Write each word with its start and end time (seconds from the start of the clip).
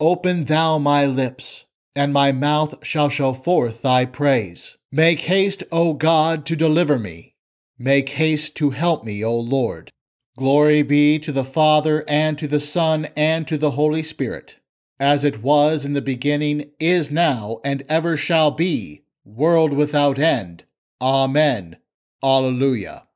Open 0.00 0.46
thou 0.46 0.78
my 0.78 1.04
lips, 1.04 1.66
and 1.94 2.10
my 2.10 2.32
mouth 2.32 2.74
shall 2.82 3.10
show 3.10 3.34
forth 3.34 3.82
thy 3.82 4.06
praise. 4.06 4.78
Make 4.90 5.20
haste, 5.20 5.62
O 5.70 5.92
God, 5.92 6.46
to 6.46 6.56
deliver 6.56 6.98
me. 6.98 7.34
Make 7.78 8.08
haste 8.10 8.56
to 8.56 8.70
help 8.70 9.04
me, 9.04 9.22
O 9.22 9.38
Lord. 9.38 9.92
Glory 10.38 10.82
be 10.82 11.18
to 11.18 11.32
the 11.32 11.44
Father, 11.44 12.02
and 12.08 12.38
to 12.38 12.48
the 12.48 12.60
Son, 12.60 13.08
and 13.14 13.46
to 13.46 13.58
the 13.58 13.72
Holy 13.72 14.02
Spirit, 14.02 14.58
as 14.98 15.22
it 15.22 15.42
was 15.42 15.84
in 15.84 15.92
the 15.92 16.00
beginning, 16.00 16.70
is 16.80 17.10
now, 17.10 17.58
and 17.62 17.84
ever 17.86 18.16
shall 18.16 18.50
be, 18.50 19.02
world 19.24 19.74
without 19.74 20.18
end. 20.18 20.64
Amen. 21.02 21.76
Alleluia. 22.22 23.06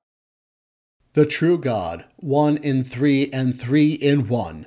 The 1.15 1.25
true 1.25 1.57
God, 1.57 2.05
one 2.17 2.59
in 2.59 2.85
three 2.85 3.31
and 3.31 3.59
three 3.59 3.93
in 3.93 4.29
one. 4.29 4.67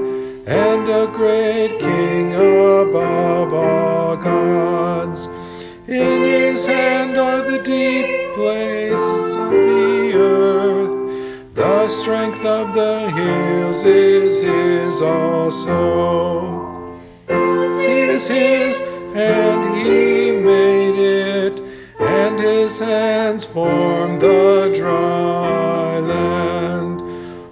and 0.51 0.89
a 0.89 1.07
great 1.07 1.79
King 1.79 2.33
above 2.35 3.53
all 3.53 4.17
gods. 4.17 5.27
In 5.87 6.23
his 6.23 6.65
hand 6.65 7.17
are 7.17 7.41
the 7.49 7.63
deep 7.63 8.33
places 8.33 9.35
of 9.37 9.49
the 9.49 10.11
earth. 10.13 11.55
The 11.55 11.87
strength 11.87 12.43
of 12.43 12.73
the 12.73 13.09
hills 13.11 13.85
is 13.85 14.41
his 14.41 15.01
also. 15.01 16.99
Sea 17.27 18.01
is 18.15 18.27
his, 18.27 18.81
and 19.15 19.77
he 19.77 20.31
made 20.31 20.99
it, 20.99 21.61
and 21.97 22.37
his 22.37 22.77
hands 22.77 23.45
formed 23.45 24.21
the 24.21 24.73
dry 24.75 25.99
land. 25.99 27.01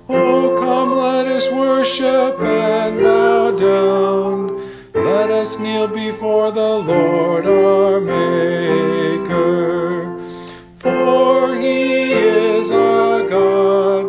Oh, 0.09 0.57
come, 0.59 0.91
let 0.91 1.27
us 1.27 1.49
worship 1.49 2.39
before 5.87 6.51
the 6.51 6.77
Lord 6.77 7.45
our 7.45 8.01
Maker. 8.01 9.29
For 10.77 11.55
he 11.55 12.11
is 12.11 12.71
our 12.71 13.27
God, 13.27 14.05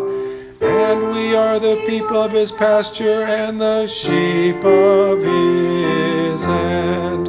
and 0.60 1.10
we 1.10 1.36
are 1.36 1.58
the 1.58 1.76
people 1.86 2.22
of 2.22 2.32
his 2.32 2.50
pasture 2.50 3.24
and 3.24 3.60
the 3.60 3.86
sheep 3.86 4.64
of 4.64 5.18
his 5.22 6.44
hand. 6.44 7.28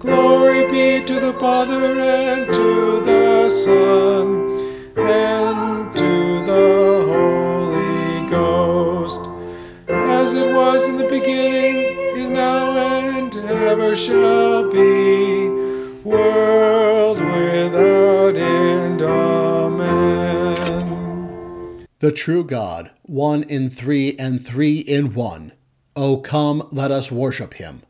Glory 0.00 0.66
be 0.70 1.04
to 1.06 1.20
the 1.20 1.34
Father 1.34 2.00
and 2.00 2.46
to 2.46 3.00
the 3.04 3.48
Son 3.48 4.47
shall 13.96 14.70
be. 14.70 15.18
The 22.00 22.12
true 22.12 22.44
God, 22.44 22.92
one 23.02 23.42
in 23.42 23.68
three 23.70 24.16
and 24.18 24.44
three 24.44 24.78
in 24.78 25.14
one. 25.14 25.52
O 25.96 26.18
come, 26.18 26.68
let 26.70 26.92
us 26.92 27.10
worship 27.10 27.54
him. 27.54 27.82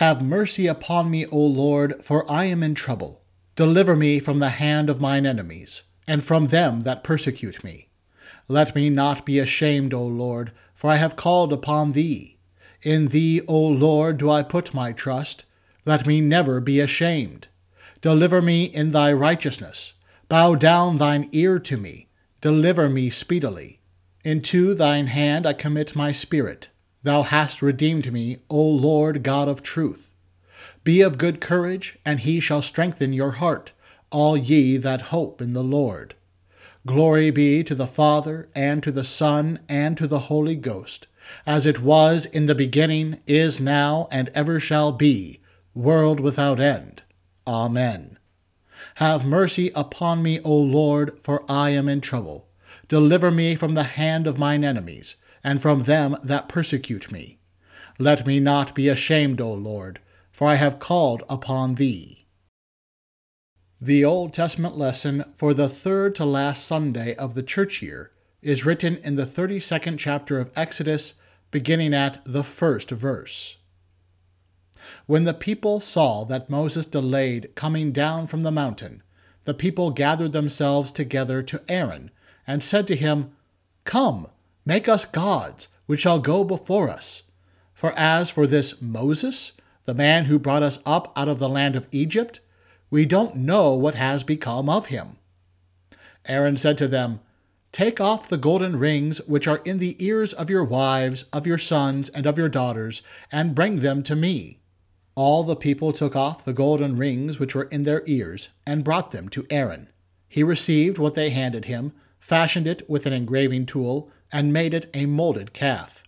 Have 0.00 0.22
mercy 0.22 0.66
upon 0.66 1.10
me, 1.10 1.26
O 1.26 1.36
Lord, 1.36 2.02
for 2.02 2.24
I 2.32 2.46
am 2.46 2.62
in 2.62 2.74
trouble. 2.74 3.20
Deliver 3.54 3.94
me 3.94 4.18
from 4.18 4.38
the 4.38 4.48
hand 4.48 4.88
of 4.88 4.98
mine 4.98 5.26
enemies, 5.26 5.82
and 6.08 6.24
from 6.24 6.46
them 6.46 6.84
that 6.84 7.04
persecute 7.04 7.62
me. 7.62 7.90
Let 8.48 8.74
me 8.74 8.88
not 8.88 9.26
be 9.26 9.38
ashamed, 9.38 9.92
O 9.92 10.02
Lord, 10.02 10.52
for 10.74 10.88
I 10.88 10.96
have 10.96 11.16
called 11.16 11.52
upon 11.52 11.92
thee. 11.92 12.38
In 12.80 13.08
thee, 13.08 13.42
O 13.46 13.60
Lord, 13.60 14.16
do 14.16 14.30
I 14.30 14.42
put 14.42 14.72
my 14.72 14.92
trust. 14.92 15.44
Let 15.84 16.06
me 16.06 16.22
never 16.22 16.62
be 16.62 16.80
ashamed. 16.80 17.48
Deliver 18.00 18.40
me 18.40 18.64
in 18.64 18.92
thy 18.92 19.12
righteousness. 19.12 19.92
Bow 20.30 20.54
down 20.54 20.96
thine 20.96 21.28
ear 21.32 21.58
to 21.58 21.76
me. 21.76 22.08
Deliver 22.40 22.88
me 22.88 23.10
speedily. 23.10 23.82
Into 24.24 24.72
thine 24.72 25.08
hand 25.08 25.46
I 25.46 25.52
commit 25.52 25.94
my 25.94 26.10
spirit. 26.10 26.69
Thou 27.02 27.22
hast 27.22 27.62
redeemed 27.62 28.12
me, 28.12 28.38
O 28.50 28.60
Lord 28.60 29.22
God 29.22 29.48
of 29.48 29.62
truth. 29.62 30.10
Be 30.84 31.00
of 31.00 31.16
good 31.16 31.40
courage, 31.40 31.98
and 32.04 32.20
he 32.20 32.40
shall 32.40 32.60
strengthen 32.60 33.14
your 33.14 33.32
heart, 33.32 33.72
all 34.10 34.36
ye 34.36 34.76
that 34.76 35.02
hope 35.02 35.40
in 35.40 35.54
the 35.54 35.64
Lord. 35.64 36.14
Glory 36.86 37.30
be 37.30 37.64
to 37.64 37.74
the 37.74 37.86
Father, 37.86 38.48
and 38.54 38.82
to 38.82 38.92
the 38.92 39.04
Son, 39.04 39.60
and 39.68 39.96
to 39.96 40.06
the 40.06 40.20
Holy 40.30 40.54
Ghost, 40.54 41.06
as 41.46 41.66
it 41.66 41.80
was 41.80 42.26
in 42.26 42.46
the 42.46 42.54
beginning, 42.54 43.20
is 43.26 43.60
now, 43.60 44.06
and 44.10 44.28
ever 44.34 44.60
shall 44.60 44.92
be, 44.92 45.40
world 45.74 46.20
without 46.20 46.60
end. 46.60 47.02
Amen. 47.46 48.18
Have 48.96 49.24
mercy 49.24 49.70
upon 49.74 50.22
me, 50.22 50.40
O 50.40 50.54
Lord, 50.54 51.18
for 51.22 51.44
I 51.50 51.70
am 51.70 51.88
in 51.88 52.02
trouble. 52.02 52.48
Deliver 52.88 53.30
me 53.30 53.54
from 53.54 53.74
the 53.74 53.84
hand 53.84 54.26
of 54.26 54.38
mine 54.38 54.64
enemies 54.64 55.16
and 55.42 55.60
from 55.60 55.82
them 55.82 56.16
that 56.22 56.48
persecute 56.48 57.10
me. 57.10 57.38
Let 57.98 58.26
me 58.26 58.40
not 58.40 58.74
be 58.74 58.88
ashamed, 58.88 59.40
O 59.40 59.52
Lord, 59.52 60.00
for 60.32 60.48
I 60.48 60.54
have 60.54 60.78
called 60.78 61.22
upon 61.28 61.74
thee. 61.74 62.26
The 63.80 64.04
Old 64.04 64.34
Testament 64.34 64.76
lesson 64.76 65.24
for 65.36 65.54
the 65.54 65.68
third 65.68 66.14
to 66.16 66.24
last 66.24 66.66
Sunday 66.66 67.14
of 67.14 67.34
the 67.34 67.42
church 67.42 67.80
year 67.80 68.12
is 68.42 68.64
written 68.64 68.96
in 68.98 69.16
the 69.16 69.26
32nd 69.26 69.98
chapter 69.98 70.38
of 70.38 70.52
Exodus, 70.56 71.14
beginning 71.50 71.94
at 71.94 72.20
the 72.24 72.44
first 72.44 72.90
verse. 72.90 73.56
When 75.06 75.24
the 75.24 75.34
people 75.34 75.80
saw 75.80 76.24
that 76.24 76.50
Moses 76.50 76.86
delayed 76.86 77.54
coming 77.54 77.92
down 77.92 78.26
from 78.26 78.42
the 78.42 78.50
mountain, 78.50 79.02
the 79.44 79.54
people 79.54 79.90
gathered 79.90 80.32
themselves 80.32 80.92
together 80.92 81.42
to 81.42 81.62
Aaron, 81.68 82.10
and 82.46 82.62
said 82.62 82.86
to 82.88 82.96
him, 82.96 83.32
Come, 83.84 84.28
Make 84.64 84.88
us 84.88 85.04
gods, 85.04 85.68
which 85.86 86.00
shall 86.00 86.18
go 86.18 86.44
before 86.44 86.88
us. 86.88 87.22
For 87.74 87.92
as 87.98 88.28
for 88.30 88.46
this 88.46 88.80
Moses, 88.80 89.52
the 89.86 89.94
man 89.94 90.26
who 90.26 90.38
brought 90.38 90.62
us 90.62 90.80
up 90.84 91.12
out 91.16 91.28
of 91.28 91.38
the 91.38 91.48
land 91.48 91.76
of 91.76 91.88
Egypt, 91.90 92.40
we 92.90 93.06
don't 93.06 93.36
know 93.36 93.74
what 93.74 93.94
has 93.94 94.22
become 94.22 94.68
of 94.68 94.86
him. 94.86 95.16
Aaron 96.26 96.56
said 96.56 96.76
to 96.78 96.88
them, 96.88 97.20
Take 97.72 98.00
off 98.00 98.28
the 98.28 98.36
golden 98.36 98.78
rings 98.78 99.18
which 99.26 99.46
are 99.46 99.62
in 99.64 99.78
the 99.78 99.96
ears 100.04 100.32
of 100.32 100.50
your 100.50 100.64
wives, 100.64 101.24
of 101.32 101.46
your 101.46 101.58
sons, 101.58 102.08
and 102.08 102.26
of 102.26 102.36
your 102.36 102.48
daughters, 102.48 103.00
and 103.30 103.54
bring 103.54 103.76
them 103.76 104.02
to 104.02 104.16
me. 104.16 104.58
All 105.14 105.44
the 105.44 105.56
people 105.56 105.92
took 105.92 106.16
off 106.16 106.44
the 106.44 106.52
golden 106.52 106.96
rings 106.96 107.38
which 107.38 107.54
were 107.54 107.64
in 107.64 107.84
their 107.84 108.02
ears, 108.06 108.48
and 108.66 108.84
brought 108.84 109.12
them 109.12 109.28
to 109.30 109.46
Aaron. 109.50 109.88
He 110.28 110.42
received 110.42 110.98
what 110.98 111.14
they 111.14 111.30
handed 111.30 111.66
him, 111.66 111.92
fashioned 112.18 112.66
it 112.66 112.88
with 112.90 113.06
an 113.06 113.12
engraving 113.12 113.66
tool, 113.66 114.10
and 114.32 114.52
made 114.52 114.74
it 114.74 114.90
a 114.94 115.06
molded 115.06 115.52
calf. 115.52 116.02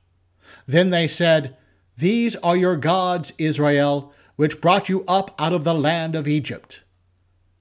Then 0.66 0.90
they 0.90 1.08
said, 1.08 1.56
These 1.96 2.36
are 2.36 2.56
your 2.56 2.76
gods, 2.76 3.32
Israel, 3.38 4.12
which 4.36 4.60
brought 4.60 4.88
you 4.88 5.04
up 5.06 5.34
out 5.38 5.52
of 5.52 5.64
the 5.64 5.74
land 5.74 6.14
of 6.14 6.28
Egypt. 6.28 6.82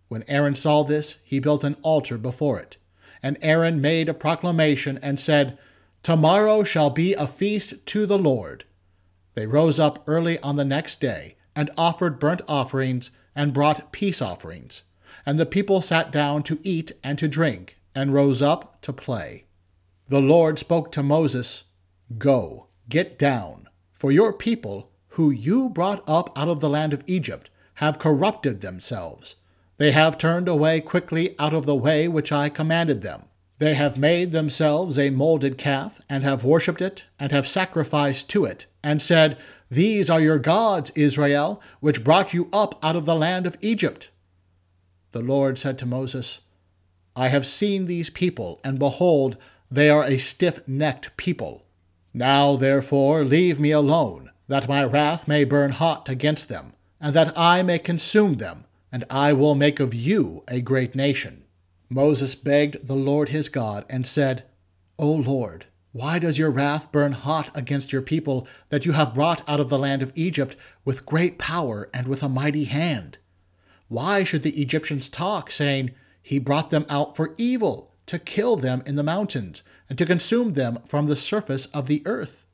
When 0.07 0.23
Aaron 0.27 0.55
saw 0.55 0.83
this, 0.83 1.17
he 1.23 1.39
built 1.39 1.63
an 1.63 1.77
altar 1.81 2.17
before 2.17 2.59
it. 2.59 2.77
And 3.23 3.37
Aaron 3.41 3.79
made 3.79 4.09
a 4.09 4.13
proclamation 4.13 4.99
and 5.01 5.19
said, 5.19 5.57
Tomorrow 6.03 6.63
shall 6.63 6.89
be 6.89 7.13
a 7.13 7.27
feast 7.27 7.85
to 7.85 8.05
the 8.05 8.17
Lord. 8.17 8.65
They 9.35 9.45
rose 9.45 9.79
up 9.79 10.03
early 10.07 10.39
on 10.39 10.55
the 10.55 10.65
next 10.65 10.99
day, 10.99 11.35
and 11.55 11.69
offered 11.77 12.19
burnt 12.19 12.41
offerings, 12.47 13.11
and 13.35 13.53
brought 13.53 13.91
peace 13.91 14.21
offerings. 14.21 14.83
And 15.25 15.39
the 15.39 15.45
people 15.45 15.81
sat 15.81 16.11
down 16.11 16.43
to 16.43 16.59
eat 16.63 16.91
and 17.03 17.17
to 17.19 17.27
drink, 17.27 17.77
and 17.93 18.13
rose 18.13 18.41
up 18.41 18.81
to 18.81 18.91
play. 18.91 19.45
The 20.11 20.19
Lord 20.19 20.59
spoke 20.59 20.91
to 20.91 21.03
Moses, 21.03 21.63
Go, 22.17 22.67
get 22.89 23.17
down, 23.17 23.69
for 23.93 24.11
your 24.11 24.33
people, 24.33 24.91
who 25.11 25.31
you 25.31 25.69
brought 25.69 26.03
up 26.05 26.37
out 26.37 26.49
of 26.49 26.59
the 26.59 26.67
land 26.67 26.91
of 26.91 27.01
Egypt, 27.07 27.49
have 27.75 27.97
corrupted 27.97 28.59
themselves. 28.59 29.37
They 29.77 29.91
have 29.91 30.17
turned 30.17 30.49
away 30.49 30.81
quickly 30.81 31.33
out 31.39 31.53
of 31.53 31.65
the 31.65 31.77
way 31.77 32.09
which 32.09 32.29
I 32.29 32.49
commanded 32.49 33.01
them. 33.01 33.23
They 33.59 33.73
have 33.75 33.97
made 33.97 34.31
themselves 34.33 34.99
a 34.99 35.11
molded 35.11 35.57
calf, 35.57 36.01
and 36.09 36.25
have 36.25 36.43
worshipped 36.43 36.81
it, 36.81 37.05
and 37.17 37.31
have 37.31 37.47
sacrificed 37.47 38.29
to 38.31 38.43
it, 38.43 38.65
and 38.83 39.01
said, 39.01 39.37
These 39.69 40.09
are 40.09 40.19
your 40.19 40.39
gods, 40.39 40.91
Israel, 40.93 41.63
which 41.79 42.03
brought 42.03 42.33
you 42.33 42.49
up 42.51 42.77
out 42.83 42.97
of 42.97 43.05
the 43.05 43.15
land 43.15 43.47
of 43.47 43.55
Egypt. 43.61 44.09
The 45.13 45.21
Lord 45.21 45.57
said 45.57 45.79
to 45.79 45.85
Moses, 45.85 46.41
I 47.15 47.27
have 47.27 47.47
seen 47.47 47.85
these 47.85 48.09
people, 48.09 48.59
and 48.61 48.77
behold, 48.77 49.37
they 49.71 49.89
are 49.89 50.03
a 50.03 50.17
stiff 50.17 50.67
necked 50.67 51.15
people. 51.15 51.63
Now, 52.13 52.57
therefore, 52.57 53.23
leave 53.23 53.59
me 53.59 53.71
alone, 53.71 54.31
that 54.49 54.67
my 54.67 54.83
wrath 54.83 55.27
may 55.29 55.45
burn 55.45 55.71
hot 55.71 56.09
against 56.09 56.49
them, 56.49 56.73
and 56.99 57.15
that 57.15 57.33
I 57.37 57.63
may 57.63 57.79
consume 57.79 58.35
them, 58.35 58.65
and 58.91 59.05
I 59.09 59.31
will 59.31 59.55
make 59.55 59.79
of 59.79 59.93
you 59.93 60.43
a 60.49 60.59
great 60.59 60.93
nation. 60.93 61.45
Moses 61.89 62.35
begged 62.35 62.85
the 62.85 62.95
Lord 62.95 63.29
his 63.29 63.47
God, 63.47 63.85
and 63.89 64.05
said, 64.05 64.43
O 64.99 65.09
Lord, 65.09 65.65
why 65.93 66.19
does 66.19 66.37
your 66.37 66.51
wrath 66.51 66.91
burn 66.91 67.13
hot 67.13 67.49
against 67.55 67.91
your 67.91 68.01
people 68.01 68.47
that 68.69 68.85
you 68.85 68.91
have 68.91 69.13
brought 69.13 69.47
out 69.47 69.59
of 69.59 69.69
the 69.69 69.79
land 69.79 70.01
of 70.01 70.11
Egypt 70.15 70.55
with 70.85 71.05
great 71.05 71.37
power 71.37 71.89
and 71.93 72.07
with 72.07 72.23
a 72.23 72.29
mighty 72.29 72.65
hand? 72.65 73.17
Why 73.87 74.23
should 74.23 74.43
the 74.43 74.61
Egyptians 74.61 75.09
talk, 75.09 75.51
saying, 75.51 75.91
He 76.21 76.39
brought 76.39 76.69
them 76.69 76.85
out 76.89 77.15
for 77.15 77.35
evil? 77.37 77.90
To 78.11 78.19
kill 78.19 78.57
them 78.57 78.83
in 78.85 78.97
the 78.97 79.03
mountains, 79.03 79.63
and 79.87 79.97
to 79.97 80.05
consume 80.05 80.51
them 80.51 80.79
from 80.85 81.05
the 81.05 81.15
surface 81.15 81.67
of 81.67 81.87
the 81.87 82.03
earth. 82.05 82.45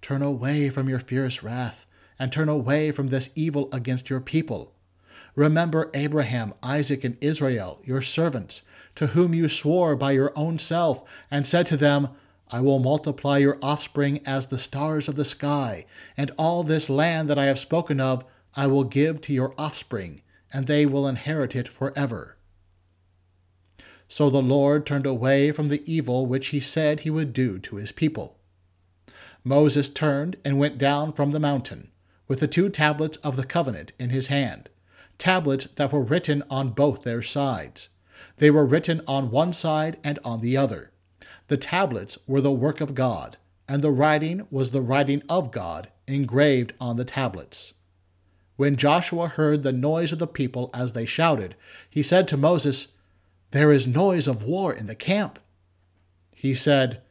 Turn 0.00 0.22
away 0.22 0.70
from 0.70 0.88
your 0.88 1.00
fierce 1.00 1.42
wrath, 1.42 1.84
and 2.20 2.30
turn 2.30 2.48
away 2.48 2.92
from 2.92 3.08
this 3.08 3.30
evil 3.34 3.68
against 3.72 4.08
your 4.08 4.20
people. 4.20 4.72
Remember 5.34 5.90
Abraham, 5.92 6.54
Isaac, 6.62 7.02
and 7.02 7.18
Israel, 7.20 7.80
your 7.82 8.00
servants, 8.00 8.62
to 8.94 9.08
whom 9.08 9.34
you 9.34 9.48
swore 9.48 9.96
by 9.96 10.12
your 10.12 10.32
own 10.36 10.60
self, 10.60 11.02
and 11.32 11.44
said 11.44 11.66
to 11.66 11.76
them, 11.76 12.10
I 12.48 12.60
will 12.60 12.78
multiply 12.78 13.38
your 13.38 13.58
offspring 13.60 14.20
as 14.24 14.46
the 14.46 14.58
stars 14.58 15.08
of 15.08 15.16
the 15.16 15.24
sky, 15.24 15.84
and 16.16 16.30
all 16.38 16.62
this 16.62 16.88
land 16.88 17.28
that 17.28 17.40
I 17.40 17.46
have 17.46 17.58
spoken 17.58 17.98
of 17.98 18.24
I 18.54 18.68
will 18.68 18.84
give 18.84 19.20
to 19.22 19.32
your 19.32 19.52
offspring, 19.58 20.22
and 20.52 20.68
they 20.68 20.86
will 20.86 21.08
inherit 21.08 21.56
it 21.56 21.66
forever. 21.66 22.36
So 24.14 24.30
the 24.30 24.40
Lord 24.40 24.86
turned 24.86 25.06
away 25.06 25.50
from 25.50 25.70
the 25.70 25.82
evil 25.92 26.24
which 26.24 26.50
he 26.50 26.60
said 26.60 27.00
he 27.00 27.10
would 27.10 27.32
do 27.32 27.58
to 27.58 27.74
his 27.74 27.90
people. 27.90 28.38
Moses 29.42 29.88
turned 29.88 30.36
and 30.44 30.56
went 30.56 30.78
down 30.78 31.12
from 31.12 31.32
the 31.32 31.40
mountain, 31.40 31.90
with 32.28 32.38
the 32.38 32.46
two 32.46 32.68
tablets 32.68 33.16
of 33.24 33.34
the 33.34 33.44
covenant 33.44 33.90
in 33.98 34.10
his 34.10 34.28
hand, 34.28 34.68
tablets 35.18 35.66
that 35.74 35.92
were 35.92 36.00
written 36.00 36.44
on 36.48 36.68
both 36.68 37.02
their 37.02 37.22
sides. 37.22 37.88
They 38.36 38.52
were 38.52 38.64
written 38.64 39.02
on 39.08 39.32
one 39.32 39.52
side 39.52 39.98
and 40.04 40.20
on 40.24 40.42
the 40.42 40.56
other. 40.56 40.92
The 41.48 41.56
tablets 41.56 42.16
were 42.28 42.40
the 42.40 42.52
work 42.52 42.80
of 42.80 42.94
God, 42.94 43.36
and 43.68 43.82
the 43.82 43.90
writing 43.90 44.46
was 44.48 44.70
the 44.70 44.80
writing 44.80 45.24
of 45.28 45.50
God 45.50 45.88
engraved 46.06 46.72
on 46.80 46.96
the 46.96 47.04
tablets. 47.04 47.72
When 48.54 48.76
Joshua 48.76 49.26
heard 49.26 49.64
the 49.64 49.72
noise 49.72 50.12
of 50.12 50.20
the 50.20 50.28
people 50.28 50.70
as 50.72 50.92
they 50.92 51.04
shouted, 51.04 51.56
he 51.90 52.04
said 52.04 52.28
to 52.28 52.36
Moses, 52.36 52.86
there 53.54 53.70
is 53.70 53.86
noise 53.86 54.26
of 54.26 54.42
war 54.42 54.72
in 54.72 54.88
the 54.88 54.96
camp. 54.96 55.38
He 56.34 56.56
said, 56.56 57.02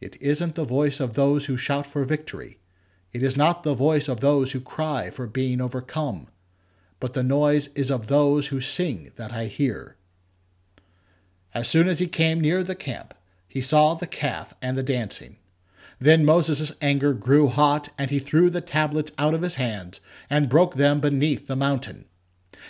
It 0.00 0.16
isn't 0.18 0.54
the 0.54 0.64
voice 0.64 0.98
of 0.98 1.12
those 1.12 1.44
who 1.44 1.58
shout 1.58 1.86
for 1.86 2.04
victory. 2.04 2.56
It 3.12 3.22
is 3.22 3.36
not 3.36 3.64
the 3.64 3.74
voice 3.74 4.08
of 4.08 4.20
those 4.20 4.52
who 4.52 4.60
cry 4.62 5.10
for 5.10 5.26
being 5.26 5.60
overcome, 5.60 6.28
but 7.00 7.12
the 7.12 7.22
noise 7.22 7.68
is 7.74 7.90
of 7.90 8.06
those 8.06 8.46
who 8.46 8.62
sing 8.62 9.12
that 9.16 9.34
I 9.34 9.44
hear. 9.44 9.96
As 11.52 11.68
soon 11.68 11.86
as 11.86 11.98
he 11.98 12.06
came 12.06 12.40
near 12.40 12.64
the 12.64 12.74
camp, 12.74 13.12
he 13.46 13.60
saw 13.60 13.92
the 13.92 14.06
calf 14.06 14.54
and 14.62 14.78
the 14.78 14.82
dancing. 14.82 15.36
Then 15.98 16.24
Moses' 16.24 16.72
anger 16.80 17.12
grew 17.12 17.48
hot, 17.48 17.90
and 17.98 18.10
he 18.10 18.20
threw 18.20 18.48
the 18.48 18.62
tablets 18.62 19.12
out 19.18 19.34
of 19.34 19.42
his 19.42 19.56
hands, 19.56 20.00
and 20.30 20.48
broke 20.48 20.76
them 20.76 21.00
beneath 21.00 21.46
the 21.46 21.56
mountain. 21.56 22.06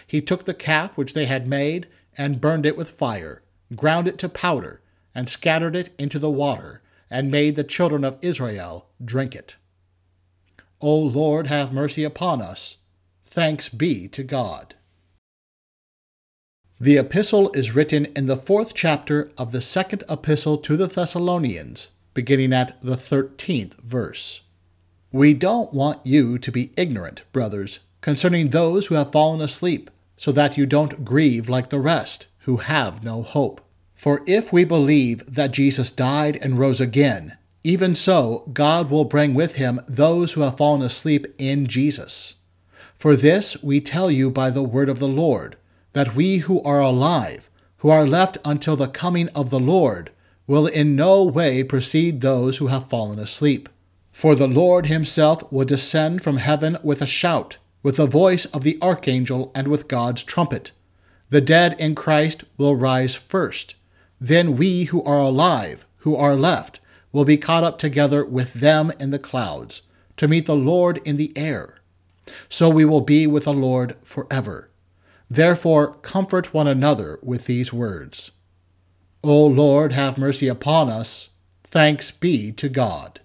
He 0.04 0.20
took 0.20 0.46
the 0.46 0.52
calf 0.52 0.98
which 0.98 1.14
they 1.14 1.26
had 1.26 1.46
made, 1.46 1.86
and 2.16 2.40
burned 2.40 2.66
it 2.66 2.76
with 2.76 2.90
fire, 2.90 3.42
ground 3.74 4.08
it 4.08 4.18
to 4.18 4.28
powder, 4.28 4.80
and 5.14 5.28
scattered 5.28 5.76
it 5.76 5.90
into 5.98 6.18
the 6.18 6.30
water, 6.30 6.82
and 7.10 7.30
made 7.30 7.56
the 7.56 7.64
children 7.64 8.04
of 8.04 8.18
Israel 8.22 8.86
drink 9.04 9.34
it. 9.34 9.56
O 10.80 10.96
Lord, 10.96 11.46
have 11.46 11.72
mercy 11.72 12.04
upon 12.04 12.42
us. 12.42 12.78
Thanks 13.24 13.68
be 13.68 14.08
to 14.08 14.22
God. 14.22 14.74
The 16.80 16.98
epistle 16.98 17.50
is 17.52 17.74
written 17.74 18.06
in 18.16 18.26
the 18.26 18.36
fourth 18.36 18.74
chapter 18.74 19.30
of 19.38 19.52
the 19.52 19.60
second 19.60 20.02
epistle 20.08 20.58
to 20.58 20.76
the 20.76 20.88
Thessalonians, 20.88 21.88
beginning 22.12 22.52
at 22.52 22.76
the 22.82 22.96
thirteenth 22.96 23.74
verse. 23.80 24.40
We 25.12 25.32
don't 25.32 25.72
want 25.72 26.04
you 26.04 26.38
to 26.38 26.52
be 26.52 26.72
ignorant, 26.76 27.22
brothers, 27.32 27.78
concerning 28.00 28.48
those 28.48 28.86
who 28.86 28.96
have 28.96 29.12
fallen 29.12 29.40
asleep, 29.40 29.90
so 30.16 30.32
that 30.32 30.56
you 30.56 30.66
don't 30.66 31.04
grieve 31.04 31.48
like 31.48 31.70
the 31.70 31.80
rest, 31.80 32.26
who 32.40 32.58
have 32.58 33.02
no 33.02 33.22
hope. 33.22 33.60
For 33.94 34.22
if 34.26 34.52
we 34.52 34.64
believe 34.64 35.22
that 35.26 35.52
Jesus 35.52 35.90
died 35.90 36.38
and 36.42 36.58
rose 36.58 36.80
again, 36.80 37.36
even 37.62 37.94
so 37.94 38.48
God 38.52 38.90
will 38.90 39.04
bring 39.04 39.32
with 39.34 39.54
him 39.54 39.80
those 39.88 40.34
who 40.34 40.42
have 40.42 40.58
fallen 40.58 40.82
asleep 40.82 41.26
in 41.38 41.66
Jesus. 41.66 42.34
For 42.96 43.16
this 43.16 43.62
we 43.62 43.80
tell 43.80 44.10
you 44.10 44.30
by 44.30 44.50
the 44.50 44.62
word 44.62 44.88
of 44.88 44.98
the 44.98 45.08
Lord, 45.08 45.56
that 45.94 46.14
we 46.14 46.38
who 46.38 46.62
are 46.62 46.80
alive, 46.80 47.48
who 47.78 47.88
are 47.88 48.06
left 48.06 48.36
until 48.44 48.76
the 48.76 48.88
coming 48.88 49.28
of 49.30 49.50
the 49.50 49.60
Lord, 49.60 50.10
will 50.46 50.66
in 50.66 50.94
no 50.94 51.24
way 51.24 51.62
precede 51.64 52.20
those 52.20 52.58
who 52.58 52.66
have 52.66 52.88
fallen 52.88 53.18
asleep. 53.18 53.68
For 54.12 54.34
the 54.34 54.46
Lord 54.46 54.86
himself 54.86 55.50
will 55.50 55.64
descend 55.64 56.22
from 56.22 56.36
heaven 56.36 56.76
with 56.82 57.00
a 57.00 57.06
shout, 57.06 57.56
with 57.84 57.96
the 57.96 58.06
voice 58.06 58.46
of 58.46 58.64
the 58.64 58.78
archangel, 58.82 59.52
and 59.54 59.68
with 59.68 59.86
God's 59.86 60.24
trumpet. 60.24 60.72
The 61.28 61.42
dead 61.42 61.76
in 61.78 61.94
Christ 61.94 62.42
will 62.56 62.74
rise 62.74 63.14
first. 63.14 63.74
Then 64.18 64.56
we 64.56 64.84
who 64.84 65.04
are 65.04 65.20
alive, 65.20 65.86
who 65.98 66.16
are 66.16 66.34
left, 66.34 66.80
will 67.12 67.26
be 67.26 67.36
caught 67.36 67.62
up 67.62 67.78
together 67.78 68.24
with 68.24 68.54
them 68.54 68.90
in 68.98 69.10
the 69.10 69.18
clouds, 69.18 69.82
to 70.16 70.26
meet 70.26 70.46
the 70.46 70.56
Lord 70.56 71.00
in 71.04 71.18
the 71.18 71.36
air. 71.36 71.76
So 72.48 72.70
we 72.70 72.86
will 72.86 73.02
be 73.02 73.26
with 73.26 73.44
the 73.44 73.52
Lord 73.52 73.96
forever. 74.02 74.70
Therefore, 75.28 75.94
comfort 75.96 76.54
one 76.54 76.66
another 76.66 77.18
with 77.22 77.44
these 77.44 77.72
words 77.72 78.30
O 79.22 79.46
Lord, 79.46 79.92
have 79.92 80.16
mercy 80.16 80.48
upon 80.48 80.88
us. 80.88 81.30
Thanks 81.64 82.10
be 82.10 82.50
to 82.52 82.68
God. 82.70 83.20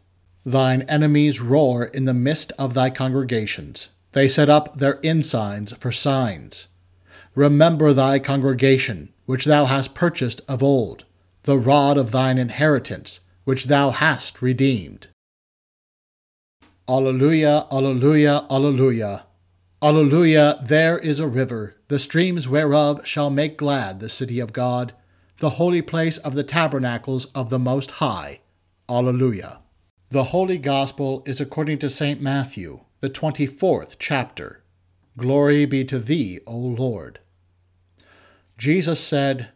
Thine 0.45 0.81
enemies 0.83 1.39
roar 1.39 1.85
in 1.85 2.05
the 2.05 2.13
midst 2.13 2.51
of 2.57 2.73
thy 2.73 2.89
congregations. 2.89 3.89
They 4.13 4.27
set 4.27 4.49
up 4.49 4.77
their 4.77 4.99
ensigns 5.03 5.73
for 5.79 5.91
signs. 5.91 6.67
Remember 7.35 7.93
thy 7.93 8.19
congregation, 8.19 9.13
which 9.25 9.45
thou 9.45 9.65
hast 9.65 9.93
purchased 9.93 10.41
of 10.47 10.63
old, 10.63 11.05
the 11.43 11.57
rod 11.57 11.97
of 11.97 12.11
thine 12.11 12.37
inheritance, 12.37 13.19
which 13.43 13.65
thou 13.65 13.91
hast 13.91 14.41
redeemed. 14.41 15.07
Alleluia, 16.87 17.67
Alleluia, 17.71 18.47
Alleluia. 18.49 19.25
Alleluia, 19.81 20.59
there 20.63 20.97
is 20.97 21.19
a 21.19 21.27
river, 21.27 21.75
the 21.87 21.99
streams 21.99 22.49
whereof 22.49 23.05
shall 23.05 23.29
make 23.29 23.57
glad 23.57 23.99
the 23.99 24.09
city 24.09 24.39
of 24.39 24.53
God, 24.53 24.93
the 25.39 25.51
holy 25.51 25.81
place 25.81 26.17
of 26.17 26.33
the 26.33 26.43
tabernacles 26.43 27.25
of 27.35 27.49
the 27.49 27.59
Most 27.59 27.91
High. 27.91 28.39
Alleluia. 28.89 29.59
The 30.09 30.25
Holy 30.25 30.57
Gospel 30.57 31.21
is 31.27 31.39
according 31.39 31.77
to 31.79 31.89
St. 31.89 32.19
Matthew, 32.19 32.81
the 33.01 33.09
24th 33.09 33.95
chapter. 33.97 34.61
Glory 35.17 35.65
be 35.65 35.85
to 35.85 35.99
thee, 35.99 36.39
O 36.45 36.57
Lord. 36.57 37.19
Jesus 38.57 38.99
said, 38.99 39.49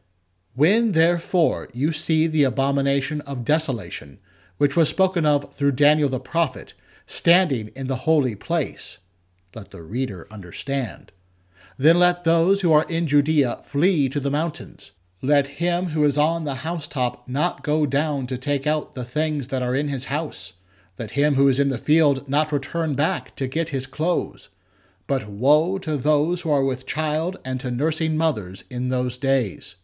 When 0.56 0.94
therefore 0.94 1.68
you 1.74 1.92
see 1.92 2.28
the 2.28 2.44
abomination 2.44 3.22
of 3.22 3.44
desolation, 3.44 4.20
which 4.58 4.76
was 4.76 4.88
spoken 4.88 5.26
of 5.26 5.54
through 5.54 5.74
Daniel 5.74 6.10
the 6.10 6.20
prophet, 6.20 6.74
standing 7.06 7.70
in 7.76 7.88
the 7.88 7.98
holy 8.08 8.36
place, 8.36 9.00
let 9.54 9.72
the 9.72 9.82
reader 9.82 10.26
understand. 10.32 11.12
Then 11.78 12.00
let 12.00 12.24
those 12.24 12.62
who 12.62 12.72
are 12.72 12.86
in 12.88 13.08
Judea 13.08 13.60
flee 13.64 14.08
to 14.10 14.20
the 14.20 14.32
mountains. 14.32 14.92
Let 15.22 15.60
him 15.60 15.88
who 15.88 16.04
is 16.06 16.18
on 16.18 16.44
the 16.44 16.56
housetop 16.56 17.28
not 17.28 17.64
go 17.64 17.86
down 17.86 18.28
to 18.28 18.38
take 18.38 18.68
out 18.68 18.94
the 18.94 19.06
things 19.06 19.50
that 19.50 19.62
are 19.62 19.76
in 19.76 19.88
his 19.88 20.06
house. 20.06 20.54
Let 21.00 21.12
him 21.12 21.36
who 21.36 21.48
is 21.48 21.60
in 21.60 21.70
the 21.70 21.78
field 21.78 22.28
not 22.30 22.52
return 22.52 22.94
back 22.94 23.36
to 23.36 23.48
get 23.48 23.70
his 23.70 23.88
clothes. 23.88 24.50
But 25.08 25.28
woe 25.28 25.78
to 25.80 25.98
those 25.98 26.42
who 26.42 26.52
are 26.52 26.64
with 26.64 26.86
child 26.86 27.38
and 27.44 27.60
to 27.60 27.72
nursing 27.72 28.16
mothers 28.16 28.64
in 28.70 28.90
those 28.90 29.18
days. 29.18 29.76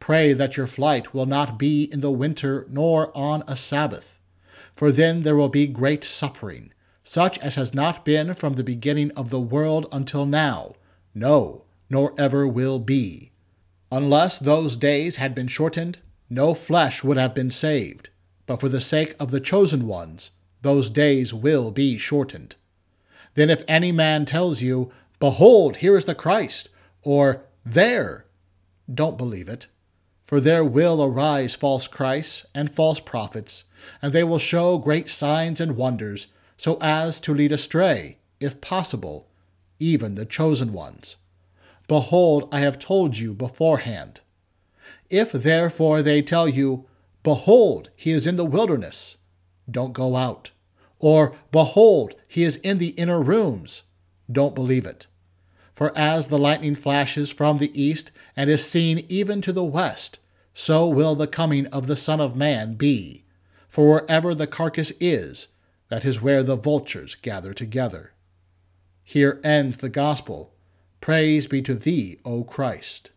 Pray 0.00 0.32
that 0.32 0.56
your 0.56 0.66
flight 0.66 1.14
will 1.14 1.26
not 1.26 1.58
be 1.58 1.84
in 1.84 2.00
the 2.00 2.10
winter 2.10 2.66
nor 2.68 3.16
on 3.16 3.42
a 3.46 3.56
Sabbath. 3.56 4.18
For 4.76 4.92
then 4.92 5.22
there 5.22 5.36
will 5.36 5.48
be 5.48 5.66
great 5.66 6.04
suffering, 6.04 6.72
such 7.02 7.38
as 7.38 7.54
has 7.54 7.72
not 7.72 8.04
been 8.04 8.34
from 8.34 8.54
the 8.54 8.64
beginning 8.64 9.10
of 9.12 9.30
the 9.30 9.40
world 9.40 9.86
until 9.90 10.26
now, 10.26 10.74
no, 11.14 11.64
nor 11.88 12.14
ever 12.18 12.46
will 12.46 12.78
be 12.78 13.32
Unless 13.90 14.40
those 14.40 14.76
days 14.76 15.16
had 15.16 15.34
been 15.34 15.48
shortened, 15.48 15.98
no 16.28 16.52
flesh 16.52 17.02
would 17.02 17.16
have 17.16 17.34
been 17.34 17.50
saved, 17.50 18.10
but 18.46 18.60
for 18.60 18.68
the 18.68 18.80
sake 18.80 19.14
of 19.18 19.30
the 19.30 19.40
chosen 19.40 19.86
ones, 19.86 20.30
those 20.62 20.90
days 20.90 21.32
will 21.32 21.70
be 21.70 21.98
shortened. 21.98 22.56
Then 23.34 23.50
if 23.50 23.62
any 23.68 23.92
man 23.92 24.24
tells 24.24 24.62
you, 24.62 24.92
Behold, 25.20 25.78
here 25.78 25.96
is 25.96 26.04
the 26.04 26.14
Christ, 26.14 26.68
or 27.02 27.44
There, 27.64 28.26
don't 28.92 29.18
believe 29.18 29.48
it. 29.48 29.66
For 30.26 30.40
there 30.40 30.64
will 30.64 31.02
arise 31.02 31.54
false 31.54 31.86
Christs 31.86 32.44
and 32.54 32.70
false 32.70 33.00
prophets, 33.00 33.64
and 34.02 34.12
they 34.12 34.24
will 34.24 34.38
show 34.38 34.78
great 34.78 35.08
signs 35.08 35.60
and 35.60 35.76
wonders, 35.76 36.26
so 36.56 36.76
as 36.80 37.20
to 37.20 37.34
lead 37.34 37.52
astray, 37.52 38.18
if 38.40 38.60
possible, 38.60 39.28
even 39.78 40.14
the 40.14 40.26
chosen 40.26 40.72
ones. 40.72 41.16
Behold, 41.86 42.48
I 42.52 42.60
have 42.60 42.78
told 42.78 43.16
you 43.16 43.34
beforehand. 43.34 44.20
If 45.08 45.32
therefore 45.32 46.02
they 46.02 46.20
tell 46.22 46.48
you, 46.48 46.86
Behold, 47.22 47.90
he 47.96 48.10
is 48.10 48.26
in 48.26 48.36
the 48.36 48.44
wilderness, 48.44 49.16
don't 49.70 49.92
go 49.92 50.16
out. 50.16 50.50
Or, 50.98 51.36
Behold, 51.52 52.14
he 52.26 52.44
is 52.44 52.56
in 52.56 52.78
the 52.78 52.90
inner 52.90 53.20
rooms, 53.20 53.82
don't 54.30 54.54
believe 54.54 54.86
it. 54.86 55.06
For 55.74 55.96
as 55.96 56.26
the 56.26 56.38
lightning 56.38 56.74
flashes 56.74 57.30
from 57.30 57.58
the 57.58 57.80
east 57.80 58.10
and 58.36 58.50
is 58.50 58.68
seen 58.68 59.06
even 59.08 59.40
to 59.42 59.52
the 59.52 59.64
west, 59.64 60.18
so 60.52 60.88
will 60.88 61.14
the 61.14 61.28
coming 61.28 61.66
of 61.66 61.86
the 61.86 61.94
Son 61.94 62.20
of 62.20 62.34
Man 62.34 62.74
be. 62.74 63.22
For 63.68 63.88
wherever 63.88 64.34
the 64.34 64.48
carcass 64.48 64.92
is, 64.98 65.46
that 65.88 66.04
is 66.04 66.20
where 66.20 66.42
the 66.42 66.56
vultures 66.56 67.14
gather 67.14 67.54
together. 67.54 68.12
Here 69.04 69.40
ends 69.44 69.78
the 69.78 69.88
gospel. 69.88 70.52
Praise 71.00 71.46
be 71.46 71.62
to 71.62 71.74
thee, 71.74 72.18
O 72.24 72.42
Christ. 72.42 73.10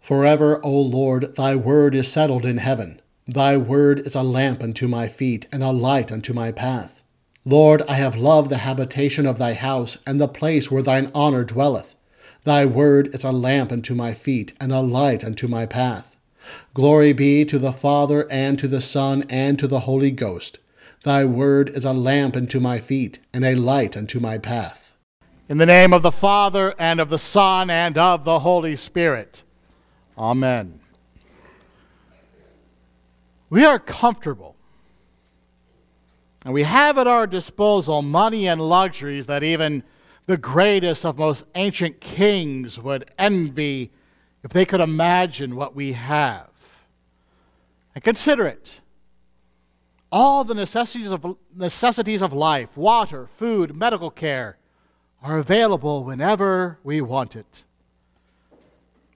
Forever, 0.00 0.60
O 0.62 0.78
Lord, 0.78 1.34
thy 1.36 1.56
word 1.56 1.94
is 1.94 2.12
settled 2.12 2.44
in 2.44 2.58
heaven. 2.58 3.00
Thy 3.26 3.56
word 3.56 4.00
is 4.00 4.14
a 4.14 4.22
lamp 4.22 4.62
unto 4.62 4.86
my 4.86 5.08
feet 5.08 5.48
and 5.50 5.62
a 5.62 5.70
light 5.70 6.12
unto 6.12 6.34
my 6.34 6.52
path. 6.52 7.00
Lord, 7.46 7.82
I 7.88 7.94
have 7.94 8.16
loved 8.16 8.50
the 8.50 8.58
habitation 8.58 9.24
of 9.24 9.38
thy 9.38 9.54
house 9.54 9.96
and 10.06 10.20
the 10.20 10.28
place 10.28 10.70
where 10.70 10.82
thine 10.82 11.10
honor 11.14 11.42
dwelleth. 11.42 11.94
Thy 12.44 12.66
word 12.66 13.14
is 13.14 13.24
a 13.24 13.32
lamp 13.32 13.72
unto 13.72 13.94
my 13.94 14.12
feet 14.12 14.52
and 14.60 14.72
a 14.72 14.80
light 14.80 15.24
unto 15.24 15.48
my 15.48 15.64
path. 15.64 16.16
Glory 16.74 17.14
be 17.14 17.46
to 17.46 17.58
the 17.58 17.72
Father 17.72 18.30
and 18.30 18.58
to 18.58 18.68
the 18.68 18.82
Son 18.82 19.24
and 19.30 19.58
to 19.58 19.66
the 19.66 19.80
Holy 19.80 20.10
Ghost. 20.10 20.58
Thy 21.02 21.24
word 21.24 21.70
is 21.70 21.86
a 21.86 21.94
lamp 21.94 22.36
unto 22.36 22.60
my 22.60 22.78
feet 22.78 23.20
and 23.32 23.42
a 23.42 23.54
light 23.54 23.96
unto 23.96 24.20
my 24.20 24.36
path. 24.36 24.92
In 25.48 25.56
the 25.56 25.66
name 25.66 25.94
of 25.94 26.02
the 26.02 26.12
Father, 26.12 26.74
and 26.78 27.00
of 27.00 27.08
the 27.08 27.18
Son, 27.18 27.70
and 27.70 27.96
of 27.96 28.24
the 28.24 28.40
Holy 28.40 28.76
Spirit. 28.76 29.42
Amen. 30.16 30.80
We 33.54 33.64
are 33.64 33.78
comfortable. 33.78 34.56
And 36.44 36.52
we 36.52 36.64
have 36.64 36.98
at 36.98 37.06
our 37.06 37.24
disposal 37.24 38.02
money 38.02 38.48
and 38.48 38.60
luxuries 38.60 39.26
that 39.26 39.44
even 39.44 39.84
the 40.26 40.36
greatest 40.36 41.04
of 41.04 41.18
most 41.18 41.46
ancient 41.54 42.00
kings 42.00 42.80
would 42.80 43.08
envy 43.16 43.92
if 44.42 44.50
they 44.50 44.64
could 44.64 44.80
imagine 44.80 45.54
what 45.54 45.76
we 45.76 45.92
have. 45.92 46.48
And 47.94 48.02
consider 48.02 48.44
it. 48.44 48.80
All 50.10 50.42
the 50.42 50.54
necessities 50.54 51.12
of, 51.12 51.36
necessities 51.54 52.22
of 52.22 52.32
life 52.32 52.76
water, 52.76 53.28
food, 53.38 53.76
medical 53.76 54.10
care 54.10 54.58
are 55.22 55.38
available 55.38 56.02
whenever 56.02 56.80
we 56.82 57.00
want 57.00 57.36
it. 57.36 57.62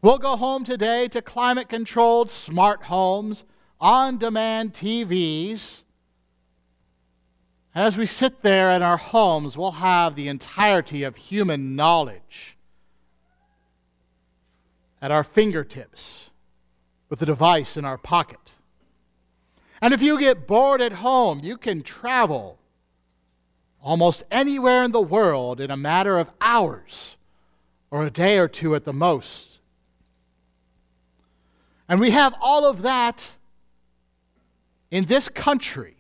We'll 0.01 0.19
go 0.19 0.37
home 0.37 0.63
today 0.63 1.09
to 1.09 1.21
climate 1.21 1.69
controlled 1.69 2.31
smart 2.31 2.85
homes, 2.85 3.45
on 3.81 4.19
demand 4.19 4.73
TVs. 4.73 5.83
And 7.75 7.85
as 7.85 7.97
we 7.97 8.07
sit 8.07 8.43
there 8.43 8.71
in 8.71 8.83
our 8.83 8.97
homes, 8.97 9.57
we'll 9.57 9.73
have 9.73 10.15
the 10.15 10.29
entirety 10.29 11.05
of 11.05 11.17
human 11.17 11.77
knowledge 11.77 12.57
at 15.01 15.11
our 15.11 15.23
fingertips 15.23 16.31
with 17.09 17.21
the 17.21 17.27
device 17.27 17.77
in 17.77 17.85
our 17.85 17.99
pocket. 17.99 18.53
And 19.81 19.95
if 19.95 20.03
you 20.03 20.19
get 20.19 20.47
bored 20.47 20.81
at 20.81 20.93
home, 20.93 21.41
you 21.43 21.57
can 21.57 21.83
travel 21.83 22.59
almost 23.81 24.25
anywhere 24.31 24.83
in 24.83 24.93
the 24.93 25.01
world 25.01 25.61
in 25.61 25.71
a 25.71 25.77
matter 25.77 26.19
of 26.19 26.31
hours 26.41 27.17
or 27.91 28.05
a 28.05 28.11
day 28.11 28.39
or 28.39 28.49
two 28.49 28.75
at 28.75 28.85
the 28.85 28.93
most. 28.93 29.59
And 31.89 32.01
we 32.01 32.11
have 32.11 32.35
all 32.41 32.67
of 32.67 32.83
that 32.83 33.33
in 34.91 35.05
this 35.05 35.29
country, 35.29 35.97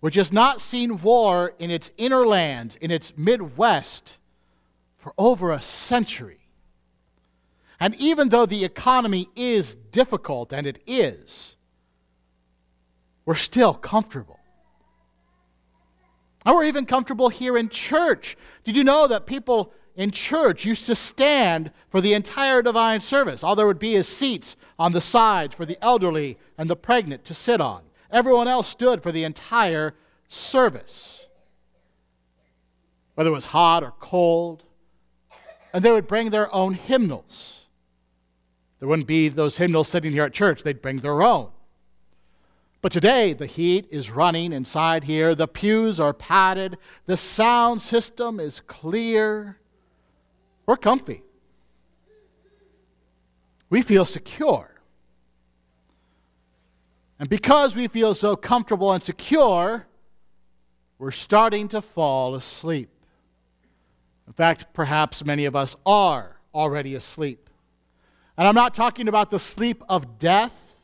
which 0.00 0.14
has 0.14 0.32
not 0.32 0.60
seen 0.60 1.00
war 1.00 1.54
in 1.58 1.70
its 1.70 1.90
inner 1.96 2.26
lands, 2.26 2.76
in 2.76 2.90
its 2.90 3.12
Midwest, 3.16 4.18
for 4.98 5.14
over 5.16 5.52
a 5.52 5.60
century. 5.60 6.40
And 7.78 7.94
even 7.96 8.30
though 8.30 8.46
the 8.46 8.64
economy 8.64 9.28
is 9.36 9.74
difficult, 9.74 10.52
and 10.52 10.66
it 10.66 10.82
is, 10.86 11.56
we're 13.24 13.34
still 13.34 13.74
comfortable. 13.74 14.40
And 16.44 16.54
we're 16.54 16.64
even 16.64 16.86
comfortable 16.86 17.28
here 17.28 17.56
in 17.56 17.68
church. 17.68 18.36
Did 18.64 18.76
you 18.76 18.84
know 18.84 19.08
that 19.08 19.26
people 19.26 19.72
in 19.96 20.12
church 20.12 20.64
used 20.64 20.86
to 20.86 20.94
stand 20.94 21.72
for 21.90 22.00
the 22.00 22.14
entire 22.14 22.62
divine 22.62 23.00
service? 23.00 23.42
All 23.42 23.56
there 23.56 23.66
would 23.66 23.80
be 23.80 23.96
is 23.96 24.06
seats 24.06 24.56
on 24.78 24.92
the 24.92 25.00
sides 25.00 25.54
for 25.54 25.66
the 25.66 25.76
elderly 25.82 26.38
and 26.56 26.70
the 26.70 26.76
pregnant 26.76 27.24
to 27.24 27.34
sit 27.34 27.60
on. 27.60 27.82
Everyone 28.10 28.48
else 28.48 28.68
stood 28.68 29.02
for 29.02 29.12
the 29.12 29.24
entire 29.24 29.94
service. 30.28 31.26
Whether 33.14 33.30
it 33.30 33.34
was 33.34 33.46
hot 33.46 33.82
or 33.82 33.92
cold. 33.98 34.64
And 35.72 35.84
they 35.84 35.92
would 35.92 36.06
bring 36.06 36.30
their 36.30 36.52
own 36.54 36.74
hymnals. 36.74 37.66
There 38.78 38.88
wouldn't 38.88 39.08
be 39.08 39.28
those 39.28 39.56
hymnals 39.56 39.88
sitting 39.88 40.12
here 40.12 40.24
at 40.24 40.32
church, 40.32 40.62
they'd 40.62 40.82
bring 40.82 41.00
their 41.00 41.22
own. 41.22 41.50
But 42.82 42.92
today, 42.92 43.32
the 43.32 43.46
heat 43.46 43.88
is 43.90 44.10
running 44.10 44.52
inside 44.52 45.04
here, 45.04 45.34
the 45.34 45.48
pews 45.48 45.98
are 45.98 46.12
padded, 46.12 46.78
the 47.06 47.16
sound 47.16 47.82
system 47.82 48.38
is 48.38 48.60
clear. 48.60 49.58
We're 50.66 50.76
comfy. 50.76 51.22
We 53.70 53.82
feel 53.82 54.04
secure. 54.04 54.75
And 57.18 57.28
because 57.28 57.74
we 57.74 57.88
feel 57.88 58.14
so 58.14 58.36
comfortable 58.36 58.92
and 58.92 59.02
secure, 59.02 59.86
we're 60.98 61.10
starting 61.10 61.68
to 61.68 61.80
fall 61.80 62.34
asleep. 62.34 62.90
In 64.26 64.32
fact, 64.32 64.72
perhaps 64.72 65.24
many 65.24 65.44
of 65.44 65.56
us 65.56 65.76
are 65.86 66.36
already 66.54 66.94
asleep. 66.94 67.48
And 68.36 68.46
I'm 68.46 68.54
not 68.54 68.74
talking 68.74 69.08
about 69.08 69.30
the 69.30 69.38
sleep 69.38 69.82
of 69.88 70.18
death, 70.18 70.74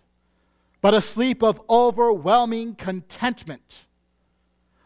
but 0.81 0.95
a 0.95 1.01
sleep 1.01 1.43
of 1.43 1.63
overwhelming 1.69 2.77
contentment. 2.77 3.87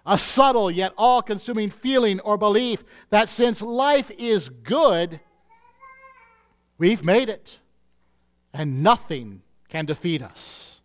A 0.05 0.19
subtle 0.19 0.71
yet 0.71 0.93
all 0.97 1.23
consuming 1.23 1.71
feeling 1.71 2.21
or 2.21 2.37
belief 2.39 2.85
that 3.11 3.29
since 3.29 3.61
life 3.61 4.11
is 4.19 4.49
good, 4.49 5.21
we've 6.79 7.05
made 7.05 7.29
it 7.29 7.59
and 8.53 8.83
nothing 8.83 9.43
can 9.69 9.85
defeat 9.85 10.23
us. 10.23 10.76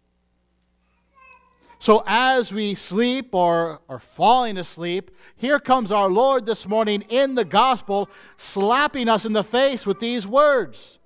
So, 1.81 2.03
as 2.05 2.53
we 2.53 2.75
sleep 2.75 3.33
or 3.33 3.81
are 3.89 3.97
falling 3.97 4.59
asleep, 4.59 5.09
here 5.35 5.59
comes 5.59 5.91
our 5.91 6.11
Lord 6.11 6.45
this 6.45 6.67
morning 6.67 7.03
in 7.09 7.33
the 7.33 7.43
gospel, 7.43 8.07
slapping 8.37 9.09
us 9.09 9.25
in 9.25 9.33
the 9.33 9.43
face 9.43 9.83
with 9.83 9.99
these 9.99 10.27
words. 10.27 10.99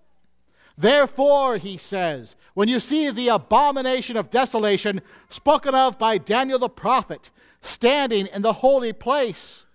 Therefore, 0.77 1.55
he 1.55 1.77
says, 1.77 2.35
when 2.55 2.67
you 2.67 2.81
see 2.81 3.09
the 3.09 3.29
abomination 3.29 4.17
of 4.17 4.29
desolation 4.29 4.99
spoken 5.29 5.73
of 5.73 5.97
by 5.97 6.17
Daniel 6.17 6.59
the 6.59 6.67
prophet 6.67 7.31
standing 7.61 8.27
in 8.27 8.41
the 8.41 8.51
holy 8.51 8.91
place, 8.91 9.65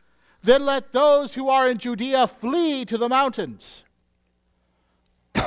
then 0.42 0.66
let 0.66 0.92
those 0.92 1.32
who 1.32 1.48
are 1.48 1.66
in 1.66 1.78
Judea 1.78 2.26
flee 2.26 2.84
to 2.84 2.98
the 2.98 3.08
mountains. 3.08 3.84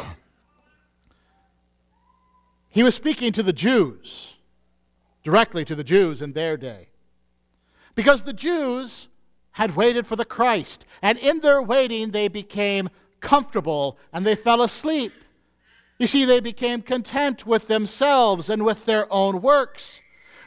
he 2.70 2.82
was 2.82 2.96
speaking 2.96 3.32
to 3.34 3.44
the 3.44 3.54
Jews, 3.54 4.33
directly 5.24 5.66
to 5.66 5.76
the 5.76 5.84
Jews 5.84 6.22
in 6.22 6.34
their 6.34 6.58
day. 6.58 6.90
Because 7.96 8.24
the 8.24 8.34
Jews 8.34 9.08
had 9.52 9.76
waited 9.76 10.08
for 10.08 10.16
the 10.16 10.26
Christ, 10.26 10.86
and 11.02 11.18
in 11.18 11.40
their 11.40 11.62
waiting, 11.62 12.12
they 12.12 12.28
became 12.28 12.90
comfortable 13.20 13.98
and 14.12 14.26
they 14.26 14.36
fell 14.36 14.62
asleep. 14.62 15.14
You 16.00 16.08
see, 16.08 16.26
they 16.26 16.40
became 16.40 16.82
content 16.82 17.46
with 17.46 17.68
themselves 17.68 18.50
and 18.50 18.66
with 18.66 18.86
their 18.86 19.12
own 19.12 19.42
works. 19.42 20.02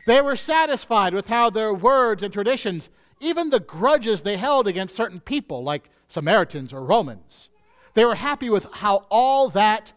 They 0.06 0.20
were 0.20 0.36
satisfied 0.36 1.14
with 1.14 1.28
how 1.28 1.50
their 1.50 1.72
words 1.72 2.22
and 2.22 2.32
traditions, 2.32 2.90
even 3.20 3.50
the 3.50 3.60
grudges 3.60 4.22
they 4.22 4.36
held 4.36 4.66
against 4.66 4.96
certain 4.96 5.20
people, 5.20 5.62
like 5.62 5.88
Samaritans 6.08 6.72
or 6.72 6.82
Romans, 6.82 7.48
they 7.94 8.04
were 8.04 8.14
happy 8.14 8.50
with 8.50 8.68
how 8.72 9.06
all 9.10 9.48
that 9.50 9.92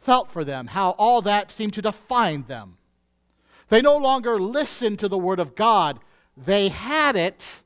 felt 0.00 0.30
for 0.30 0.44
them, 0.44 0.68
how 0.68 0.90
all 0.90 1.20
that 1.22 1.50
seemed 1.50 1.74
to 1.74 1.82
define 1.82 2.44
them. 2.44 2.76
They 3.70 3.80
no 3.80 3.96
longer 3.96 4.38
listened 4.38 4.98
to 4.98 5.08
the 5.08 5.18
Word 5.18 5.40
of 5.40 5.54
God. 5.54 6.00
They 6.36 6.68
had 6.68 7.16
it, 7.16 7.62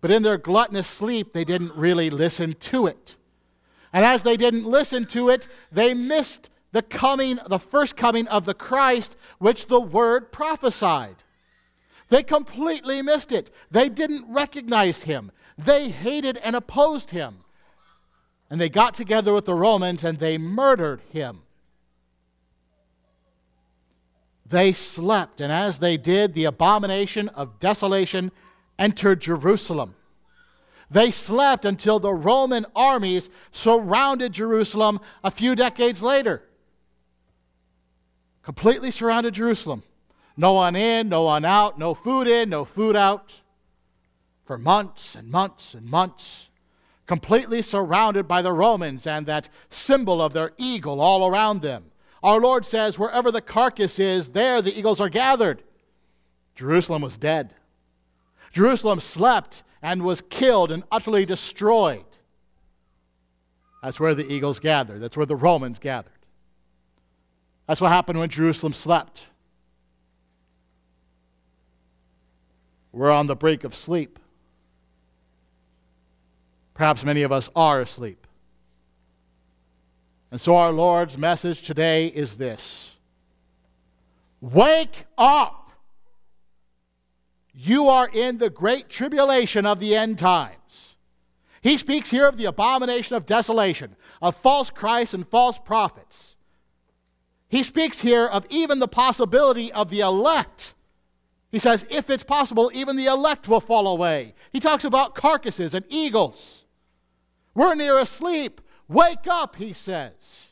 but 0.00 0.10
in 0.10 0.22
their 0.22 0.38
gluttonous 0.38 0.88
sleep, 0.88 1.32
they 1.32 1.44
didn't 1.44 1.74
really 1.74 2.08
listen 2.08 2.54
to 2.54 2.86
it. 2.86 3.16
And 3.92 4.04
as 4.04 4.22
they 4.22 4.36
didn't 4.36 4.64
listen 4.64 5.06
to 5.06 5.28
it, 5.28 5.48
they 5.72 5.94
missed 5.94 6.50
the 6.72 6.82
coming, 6.82 7.38
the 7.46 7.58
first 7.58 7.96
coming 7.96 8.28
of 8.28 8.44
the 8.44 8.54
Christ, 8.54 9.16
which 9.38 9.66
the 9.66 9.80
Word 9.80 10.30
prophesied. 10.30 11.16
They 12.08 12.22
completely 12.22 13.02
missed 13.02 13.32
it. 13.32 13.50
They 13.70 13.88
didn't 13.88 14.32
recognize 14.32 15.02
him. 15.02 15.32
They 15.56 15.88
hated 15.88 16.38
and 16.38 16.54
opposed 16.54 17.10
him. 17.10 17.38
And 18.48 18.60
they 18.60 18.68
got 18.68 18.94
together 18.94 19.32
with 19.32 19.44
the 19.44 19.54
Romans 19.54 20.04
and 20.04 20.18
they 20.18 20.38
murdered 20.38 21.02
him. 21.10 21.42
They 24.48 24.72
slept, 24.72 25.40
and 25.40 25.52
as 25.52 25.78
they 25.78 25.96
did, 25.96 26.32
the 26.32 26.46
abomination 26.46 27.28
of 27.28 27.58
desolation 27.58 28.32
entered 28.78 29.20
Jerusalem. 29.20 29.94
They 30.90 31.10
slept 31.10 31.66
until 31.66 32.00
the 32.00 32.14
Roman 32.14 32.64
armies 32.74 33.28
surrounded 33.52 34.32
Jerusalem 34.32 35.00
a 35.22 35.30
few 35.30 35.54
decades 35.54 36.02
later. 36.02 36.42
Completely 38.42 38.90
surrounded 38.90 39.34
Jerusalem. 39.34 39.82
No 40.34 40.54
one 40.54 40.76
in, 40.76 41.10
no 41.10 41.24
one 41.24 41.44
out, 41.44 41.78
no 41.78 41.92
food 41.92 42.26
in, 42.26 42.48
no 42.48 42.64
food 42.64 42.96
out. 42.96 43.40
For 44.46 44.56
months 44.56 45.14
and 45.14 45.28
months 45.30 45.74
and 45.74 45.84
months. 45.84 46.48
Completely 47.06 47.60
surrounded 47.60 48.26
by 48.26 48.40
the 48.40 48.52
Romans 48.52 49.06
and 49.06 49.26
that 49.26 49.50
symbol 49.68 50.22
of 50.22 50.32
their 50.32 50.52
eagle 50.56 51.00
all 51.00 51.28
around 51.28 51.60
them. 51.60 51.90
Our 52.22 52.40
Lord 52.40 52.64
says, 52.64 52.98
wherever 52.98 53.30
the 53.30 53.40
carcass 53.40 53.98
is, 53.98 54.30
there 54.30 54.60
the 54.60 54.76
eagles 54.76 55.00
are 55.00 55.08
gathered. 55.08 55.62
Jerusalem 56.54 57.02
was 57.02 57.16
dead. 57.16 57.54
Jerusalem 58.52 59.00
slept 59.00 59.62
and 59.82 60.02
was 60.02 60.20
killed 60.20 60.72
and 60.72 60.82
utterly 60.90 61.24
destroyed. 61.24 62.04
That's 63.82 64.00
where 64.00 64.14
the 64.14 64.30
eagles 64.30 64.58
gathered. 64.58 65.00
That's 65.00 65.16
where 65.16 65.26
the 65.26 65.36
Romans 65.36 65.78
gathered. 65.78 66.12
That's 67.66 67.80
what 67.80 67.92
happened 67.92 68.18
when 68.18 68.30
Jerusalem 68.30 68.72
slept. 68.72 69.26
We're 72.90 73.10
on 73.10 73.26
the 73.28 73.36
brink 73.36 73.62
of 73.62 73.74
sleep. 73.74 74.18
Perhaps 76.74 77.04
many 77.04 77.22
of 77.22 77.30
us 77.30 77.48
are 77.54 77.80
asleep. 77.80 78.26
And 80.30 80.40
so 80.40 80.56
our 80.56 80.72
Lord's 80.72 81.16
message 81.16 81.62
today 81.62 82.08
is 82.08 82.36
this 82.36 82.92
Wake 84.40 85.04
up! 85.16 85.70
You 87.54 87.88
are 87.88 88.08
in 88.08 88.38
the 88.38 88.50
great 88.50 88.88
tribulation 88.88 89.66
of 89.66 89.80
the 89.80 89.96
end 89.96 90.18
times. 90.18 90.96
He 91.60 91.76
speaks 91.76 92.10
here 92.10 92.28
of 92.28 92.36
the 92.36 92.44
abomination 92.44 93.16
of 93.16 93.26
desolation, 93.26 93.96
of 94.22 94.36
false 94.36 94.70
Christs 94.70 95.12
and 95.12 95.26
false 95.26 95.58
prophets. 95.58 96.36
He 97.48 97.62
speaks 97.62 98.00
here 98.00 98.26
of 98.26 98.46
even 98.48 98.78
the 98.78 98.86
possibility 98.86 99.72
of 99.72 99.88
the 99.88 100.00
elect. 100.00 100.74
He 101.50 101.58
says, 101.58 101.86
if 101.90 102.10
it's 102.10 102.22
possible, 102.22 102.70
even 102.74 102.94
the 102.94 103.06
elect 103.06 103.48
will 103.48 103.60
fall 103.60 103.88
away. 103.88 104.34
He 104.52 104.60
talks 104.60 104.84
about 104.84 105.14
carcasses 105.14 105.74
and 105.74 105.84
eagles. 105.88 106.64
We're 107.54 107.74
near 107.74 107.98
asleep. 107.98 108.60
Wake 108.88 109.26
up, 109.26 109.56
he 109.56 109.72
says. 109.72 110.48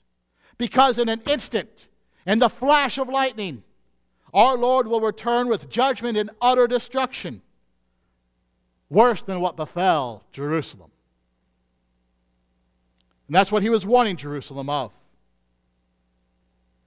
Because 0.59 0.99
in 0.99 1.09
an 1.09 1.23
instant, 1.27 1.89
in 2.27 2.39
the 2.39 2.49
flash 2.49 2.99
of 2.99 3.09
lightning, 3.09 3.63
our 4.33 4.57
Lord 4.57 4.87
will 4.87 5.01
return 5.01 5.49
with 5.49 5.71
judgment 5.71 6.19
and 6.19 6.31
utter 6.41 6.67
destruction, 6.67 7.43
worse 8.91 9.23
than 9.23 9.41
what 9.41 9.57
befell 9.57 10.23
Jerusalem. 10.33 10.91
And 13.29 13.35
that's 13.35 13.51
what 13.51 13.63
he 13.63 13.71
was 13.71 13.87
warning 13.87 14.17
Jerusalem 14.17 14.69
of. 14.69 14.93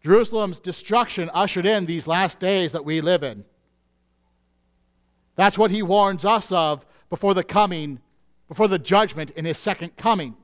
Jerusalem's 0.04 0.60
destruction 0.60 1.30
ushered 1.34 1.66
in 1.66 1.86
these 1.86 2.08
last 2.08 2.40
days 2.40 2.72
that 2.72 2.86
we 2.86 3.02
live 3.02 3.24
in. 3.24 3.44
That's 5.36 5.58
what 5.58 5.72
he 5.72 5.82
warns 5.82 6.24
us 6.24 6.52
of 6.52 6.86
before 7.10 7.34
the 7.34 7.44
coming, 7.44 8.00
before 8.48 8.68
the 8.68 8.80
judgment 8.80 9.32
in 9.32 9.46
his 9.46 9.58
second 9.58 9.98
coming. 9.98 10.36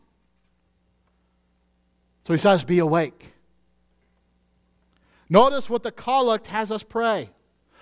So 2.26 2.34
he 2.34 2.40
says, 2.40 2.64
Be 2.64 2.80
awake. 2.80 3.34
Notice 5.30 5.70
what 5.70 5.84
the 5.84 5.92
collect 5.92 6.48
has 6.48 6.72
us 6.72 6.84
pray. 6.84 7.30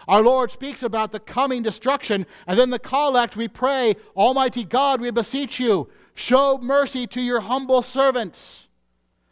Our 0.08 0.22
Lord 0.22 0.52
speaks 0.52 0.84
about 0.84 1.12
the 1.12 1.20
coming 1.20 1.64
destruction, 1.64 2.26
and 2.46 2.60
then 2.60 2.70
the 2.70 2.80
collect 2.80 3.38
we 3.38 3.48
pray, 3.48 3.96
Almighty 4.16 4.66
God, 4.66 5.00
we 5.00 5.12
beseech 5.12 5.60
you, 5.60 5.90
show 6.14 6.58
mercy 6.62 7.08
to 7.08 7.22
your 7.22 7.40
humble 7.40 7.82
servants. 7.82 8.68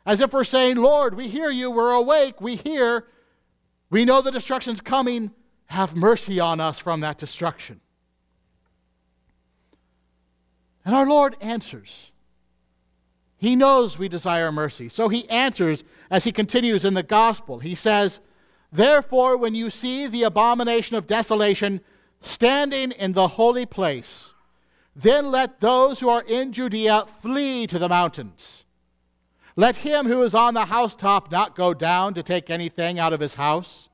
As 0.06 0.22
if 0.22 0.34
we're 0.34 0.46
saying, 0.46 0.78
Lord, 0.78 1.16
we 1.16 1.28
hear 1.28 1.50
you, 1.50 1.70
we're 1.70 1.92
awake, 1.92 2.40
we 2.42 2.56
hear, 2.56 3.08
we 3.90 4.06
know 4.06 4.22
the 4.22 4.32
destruction's 4.32 4.82
coming, 4.82 5.32
have 5.66 5.96
mercy 5.96 6.40
on 6.40 6.60
us 6.60 6.80
from 6.80 7.02
that 7.02 7.18
destruction. 7.18 7.82
And 10.86 10.96
our 10.96 11.06
Lord 11.06 11.36
answers. 11.42 12.11
He 13.42 13.56
knows 13.56 13.98
we 13.98 14.08
desire 14.08 14.52
mercy. 14.52 14.88
So 14.88 15.10
he 15.10 15.28
answers 15.28 15.84
as 16.12 16.26
he 16.26 16.32
continues 16.32 16.86
in 16.86 16.94
the 16.94 17.02
gospel. 17.02 17.58
He 17.58 17.74
says, 17.74 18.20
Therefore, 18.72 19.36
when 19.36 19.56
you 19.56 19.72
see 19.72 20.06
the 20.06 20.22
abomination 20.22 20.96
of 20.96 21.08
desolation 21.08 21.82
standing 22.22 22.92
in 22.92 23.14
the 23.14 23.30
holy 23.30 23.66
place, 23.66 24.36
then 24.96 25.32
let 25.32 25.60
those 25.60 26.00
who 26.00 26.08
are 26.08 26.22
in 26.22 26.54
Judea 26.54 27.06
flee 27.20 27.66
to 27.66 27.80
the 27.80 27.90
mountains. 27.90 28.64
Let 29.56 29.78
him 29.78 30.06
who 30.06 30.22
is 30.22 30.36
on 30.36 30.54
the 30.54 30.66
housetop 30.66 31.32
not 31.32 31.56
go 31.56 31.74
down 31.74 32.14
to 32.14 32.22
take 32.22 32.52
anything 32.52 33.00
out 33.00 33.12
of 33.12 33.22
his 33.22 33.34
house, 33.34 33.90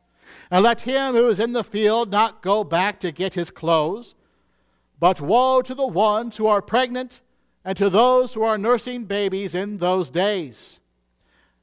and 0.52 0.62
let 0.62 0.82
him 0.82 1.14
who 1.14 1.30
is 1.30 1.40
in 1.40 1.54
the 1.54 1.64
field 1.64 2.12
not 2.12 2.42
go 2.44 2.66
back 2.66 3.00
to 3.00 3.14
get 3.14 3.36
his 3.36 3.50
clothes. 3.50 4.14
But 5.00 5.22
woe 5.22 5.62
to 5.62 5.74
the 5.74 5.88
ones 5.88 6.36
who 6.36 6.48
are 6.48 6.62
pregnant 6.62 7.22
and 7.68 7.76
to 7.76 7.90
those 7.90 8.34
who 8.34 8.44
are 8.44 8.58
nursing 8.58 9.04
babies 9.04 9.54
in 9.54 9.78
those 9.78 10.10
days. 10.10 10.80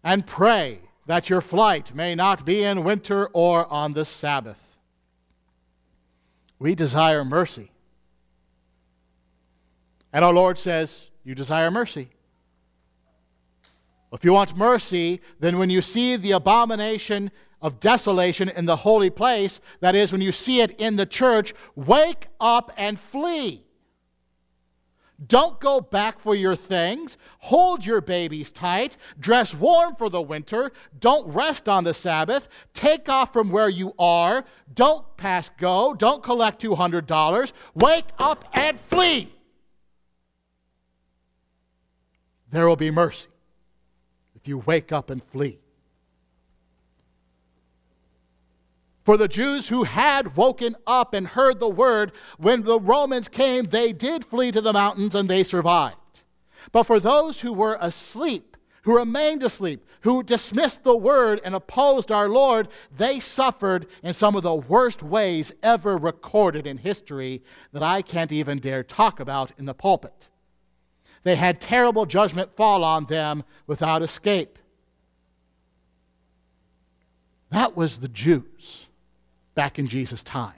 And 0.05 0.27
pray 0.27 0.81
that 1.07 1.31
your 1.31 1.41
flight 1.41 1.95
may 1.95 2.15
not 2.15 2.45
be 2.45 2.63
in 2.63 2.85
winter 2.85 3.31
or 3.33 3.67
on 3.73 3.95
the 3.95 4.05
Sabbath. 4.05 4.79
We 6.59 6.75
desire 6.75 7.25
mercy. 7.25 7.71
And 10.13 10.23
our 10.23 10.33
Lord 10.35 10.59
says, 10.59 11.09
You 11.25 11.35
desire 11.35 11.71
mercy. 11.71 12.11
If 14.13 14.25
you 14.27 14.35
want 14.35 14.59
mercy, 14.59 15.23
then 15.41 15.57
when 15.57 15.71
you 15.71 15.81
see 15.81 16.17
the 16.17 16.33
abomination 16.33 17.31
of 17.63 17.81
desolation 17.81 18.51
in 18.51 18.67
the 18.67 18.77
holy 18.77 19.09
place, 19.09 19.59
that 19.81 19.95
is, 19.95 20.13
when 20.13 20.21
you 20.21 20.33
see 20.33 20.61
it 20.61 20.73
in 20.73 20.97
the 20.97 21.07
church, 21.07 21.55
wake 21.75 22.27
up 22.39 22.71
and 22.77 23.01
flee. 23.01 23.64
Don't 25.27 25.61
go 25.61 25.81
back 25.81 26.19
for 26.19 26.35
your 26.35 26.57
things. 26.57 27.17
Hold 27.39 27.87
your 27.87 28.01
babies 28.01 28.51
tight. 28.51 28.97
Dress 29.19 29.55
warm 29.55 29.95
for 29.95 30.11
the 30.11 30.21
winter. 30.21 30.73
Don't 30.99 31.27
rest 31.29 31.69
on 31.69 31.85
the 31.85 31.95
Sabbath. 31.95 32.49
Take 32.73 33.09
off 33.09 33.33
from 33.33 33.51
where 33.51 33.69
you 33.69 33.95
are. 33.99 34.45
Don't 34.75 35.05
pass 35.17 35.51
go. 35.59 35.95
Don't 35.95 36.23
collect 36.23 36.61
$200. 36.61 37.53
Wake 37.75 38.07
up 38.19 38.45
and 38.53 38.81
flee. 38.81 39.33
There 42.51 42.69
will 42.69 42.77
be 42.77 42.91
mercy 42.91 43.29
if 44.35 44.49
you 44.49 44.59
wake 44.59 44.93
up 44.93 45.11
and 45.11 45.23
flee. 45.23 45.59
For 49.05 49.19
the 49.19 49.29
Jews 49.29 49.69
who 49.69 49.85
had 49.85 50.35
woken 50.35 50.77
up 50.87 51.13
and 51.13 51.27
heard 51.27 51.61
the 51.61 51.69
word, 51.69 52.13
when 52.39 52.63
the 52.63 52.81
Romans 52.81 53.29
came, 53.29 53.67
they 53.67 53.93
did 53.93 54.25
flee 54.25 54.51
to 54.51 54.63
the 54.63 54.73
mountains 54.73 55.15
and 55.15 55.29
they 55.29 55.45
survived. 55.45 55.97
But 56.73 56.85
for 56.85 56.99
those 56.99 57.41
who 57.41 57.53
were 57.53 57.77
asleep, 57.81 58.57
who 58.83 58.97
remained 58.97 59.43
asleep, 59.43 59.87
who 60.01 60.23
dismissed 60.23 60.85
the 60.85 60.97
word 60.97 61.41
and 61.45 61.55
opposed 61.55 62.11
our 62.11 62.31
Lord, 62.31 62.69
they 62.97 63.21
suffered 63.21 63.87
in 64.03 64.15
some 64.15 64.37
of 64.37 64.43
the 64.43 64.55
worst 64.55 65.03
ways 65.03 65.53
ever 65.63 65.99
recorded 65.99 66.67
in 66.67 66.79
history 66.79 67.43
that 67.73 67.83
I 67.83 68.01
can't 68.01 68.33
even 68.33 68.59
dare 68.59 68.83
talk 68.83 69.21
about 69.21 69.53
in 69.59 69.67
the 69.67 69.75
pulpit. 69.75 70.31
They 71.25 71.37
had 71.37 71.61
terrible 71.61 72.07
judgment 72.07 72.57
fall 72.57 72.83
on 72.85 73.05
them 73.07 73.45
without 73.67 74.03
escape. 74.03 74.59
That 77.51 77.77
was 77.77 77.99
the 78.01 78.09
Jews 78.09 78.84
back 79.55 79.79
in 79.79 79.87
Jesus' 79.87 80.23
time. 80.23 80.55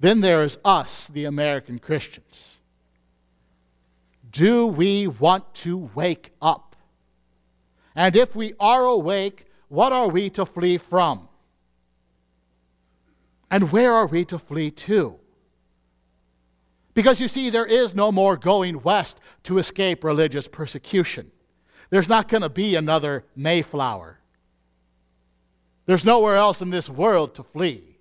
Then 0.00 0.20
there 0.20 0.42
is 0.42 0.58
us, 0.64 1.08
the 1.08 1.24
American 1.24 1.78
Christians. 1.78 2.56
Do 4.30 4.66
we 4.66 5.06
want 5.06 5.54
to 5.56 5.90
wake 5.94 6.32
up? 6.40 6.74
And 7.94 8.16
if 8.16 8.34
we 8.34 8.54
are 8.58 8.84
awake, 8.84 9.46
what 9.68 9.92
are 9.92 10.08
we 10.08 10.30
to 10.30 10.46
flee 10.46 10.78
from? 10.78 11.28
And 13.50 13.70
where 13.70 13.92
are 13.92 14.06
we 14.06 14.24
to 14.26 14.38
flee 14.38 14.70
to? 14.70 15.16
Because 16.94 17.20
you 17.20 17.28
see, 17.28 17.50
there 17.50 17.66
is 17.66 17.94
no 17.94 18.10
more 18.10 18.36
going 18.36 18.82
west 18.82 19.20
to 19.44 19.58
escape 19.58 20.04
religious 20.04 20.48
persecution. 20.48 21.30
There's 21.90 22.08
not 22.08 22.28
going 22.28 22.42
to 22.42 22.48
be 22.48 22.74
another 22.74 23.24
Mayflower. 23.36 24.18
There's 25.86 26.04
nowhere 26.04 26.36
else 26.36 26.62
in 26.62 26.70
this 26.70 26.88
world 26.88 27.34
to 27.34 27.42
flee. 27.42 27.98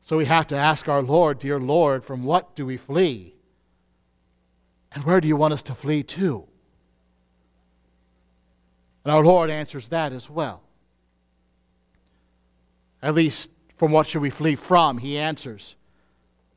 So 0.00 0.16
we 0.16 0.26
have 0.26 0.46
to 0.48 0.56
ask 0.56 0.88
our 0.88 1.02
Lord, 1.02 1.40
Dear 1.40 1.58
Lord, 1.58 2.04
from 2.04 2.22
what 2.22 2.54
do 2.54 2.64
we 2.64 2.76
flee? 2.76 3.34
And 4.92 5.04
where 5.04 5.20
do 5.20 5.26
you 5.26 5.36
want 5.36 5.52
us 5.52 5.64
to 5.64 5.74
flee 5.74 6.04
to? 6.04 6.46
And 9.04 9.12
our 9.12 9.24
Lord 9.24 9.50
answers 9.50 9.88
that 9.88 10.12
as 10.12 10.30
well. 10.30 10.62
At 13.02 13.14
least, 13.14 13.50
from 13.76 13.92
what 13.92 14.06
should 14.06 14.22
we 14.22 14.30
flee 14.30 14.54
from? 14.54 14.98
He 14.98 15.18
answers, 15.18 15.74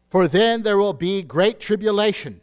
For 0.10 0.28
then 0.28 0.62
there 0.62 0.78
will 0.78 0.94
be 0.94 1.24
great 1.24 1.60
tribulation, 1.60 2.42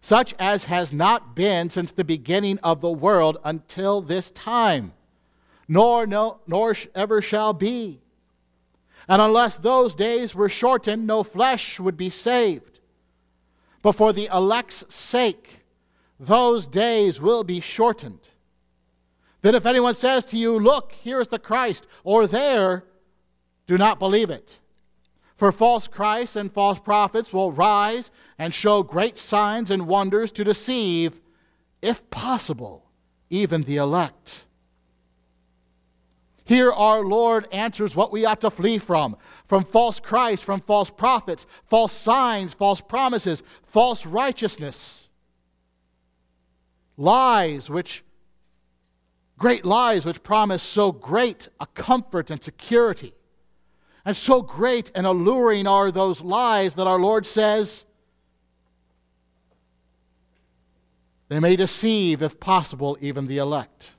such 0.00 0.32
as 0.38 0.64
has 0.64 0.92
not 0.92 1.34
been 1.34 1.70
since 1.70 1.90
the 1.90 2.04
beginning 2.04 2.58
of 2.62 2.80
the 2.80 2.90
world 2.90 3.38
until 3.44 4.00
this 4.00 4.30
time 4.30 4.92
nor, 5.68 6.06
no, 6.06 6.40
nor 6.46 6.74
ever 6.94 7.20
shall 7.20 7.52
be. 7.52 8.00
And 9.08 9.22
unless 9.22 9.56
those 9.56 9.94
days 9.94 10.34
were 10.34 10.48
shortened, 10.48 11.06
no 11.06 11.22
flesh 11.22 11.78
would 11.78 11.96
be 11.96 12.10
saved. 12.10 12.80
But 13.82 13.92
for 13.92 14.12
the 14.12 14.26
elect's 14.32 14.92
sake, 14.92 15.64
those 16.18 16.66
days 16.66 17.20
will 17.20 17.44
be 17.44 17.60
shortened. 17.60 18.30
Then 19.42 19.54
if 19.54 19.66
anyone 19.66 19.94
says 19.94 20.24
to 20.26 20.36
you, 20.36 20.58
Look, 20.58 20.92
here 20.92 21.20
is 21.20 21.28
the 21.28 21.38
Christ, 21.38 21.86
or 22.02 22.26
there, 22.26 22.84
do 23.66 23.78
not 23.78 23.98
believe 23.98 24.30
it. 24.30 24.58
For 25.36 25.52
false 25.52 25.86
Christs 25.86 26.34
and 26.34 26.50
false 26.50 26.78
prophets 26.78 27.32
will 27.32 27.52
rise 27.52 28.10
and 28.38 28.54
show 28.54 28.82
great 28.82 29.18
signs 29.18 29.70
and 29.70 29.86
wonders 29.86 30.32
to 30.32 30.44
deceive, 30.44 31.20
if 31.82 32.08
possible, 32.10 32.86
even 33.28 33.62
the 33.62 33.76
elect. 33.76 34.45
Here, 36.46 36.70
our 36.70 37.00
Lord 37.00 37.48
answers 37.50 37.96
what 37.96 38.12
we 38.12 38.24
ought 38.24 38.40
to 38.42 38.50
flee 38.52 38.78
from 38.78 39.16
from 39.48 39.64
false 39.64 39.98
Christ, 39.98 40.44
from 40.44 40.60
false 40.60 40.88
prophets, 40.88 41.44
false 41.64 41.92
signs, 41.92 42.54
false 42.54 42.80
promises, 42.80 43.42
false 43.64 44.06
righteousness, 44.06 45.08
lies, 46.96 47.68
which, 47.68 48.04
great 49.36 49.64
lies, 49.64 50.04
which 50.04 50.22
promise 50.22 50.62
so 50.62 50.92
great 50.92 51.48
a 51.58 51.66
comfort 51.66 52.30
and 52.30 52.40
security. 52.40 53.12
And 54.04 54.16
so 54.16 54.40
great 54.40 54.92
and 54.94 55.04
alluring 55.04 55.66
are 55.66 55.90
those 55.90 56.20
lies 56.20 56.76
that 56.76 56.86
our 56.86 57.00
Lord 57.00 57.26
says 57.26 57.86
they 61.28 61.40
may 61.40 61.56
deceive, 61.56 62.22
if 62.22 62.38
possible, 62.38 62.96
even 63.00 63.26
the 63.26 63.38
elect. 63.38 63.95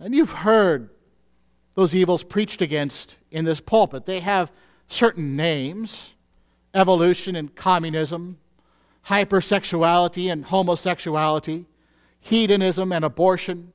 And 0.00 0.14
you've 0.14 0.30
heard 0.30 0.90
those 1.74 1.94
evils 1.94 2.22
preached 2.22 2.62
against 2.62 3.16
in 3.30 3.44
this 3.44 3.60
pulpit. 3.60 4.06
They 4.06 4.20
have 4.20 4.52
certain 4.88 5.36
names 5.36 6.14
evolution 6.74 7.34
and 7.34 7.54
communism, 7.54 8.38
hypersexuality 9.06 10.30
and 10.30 10.44
homosexuality, 10.44 11.66
hedonism 12.20 12.92
and 12.92 13.04
abortion, 13.04 13.72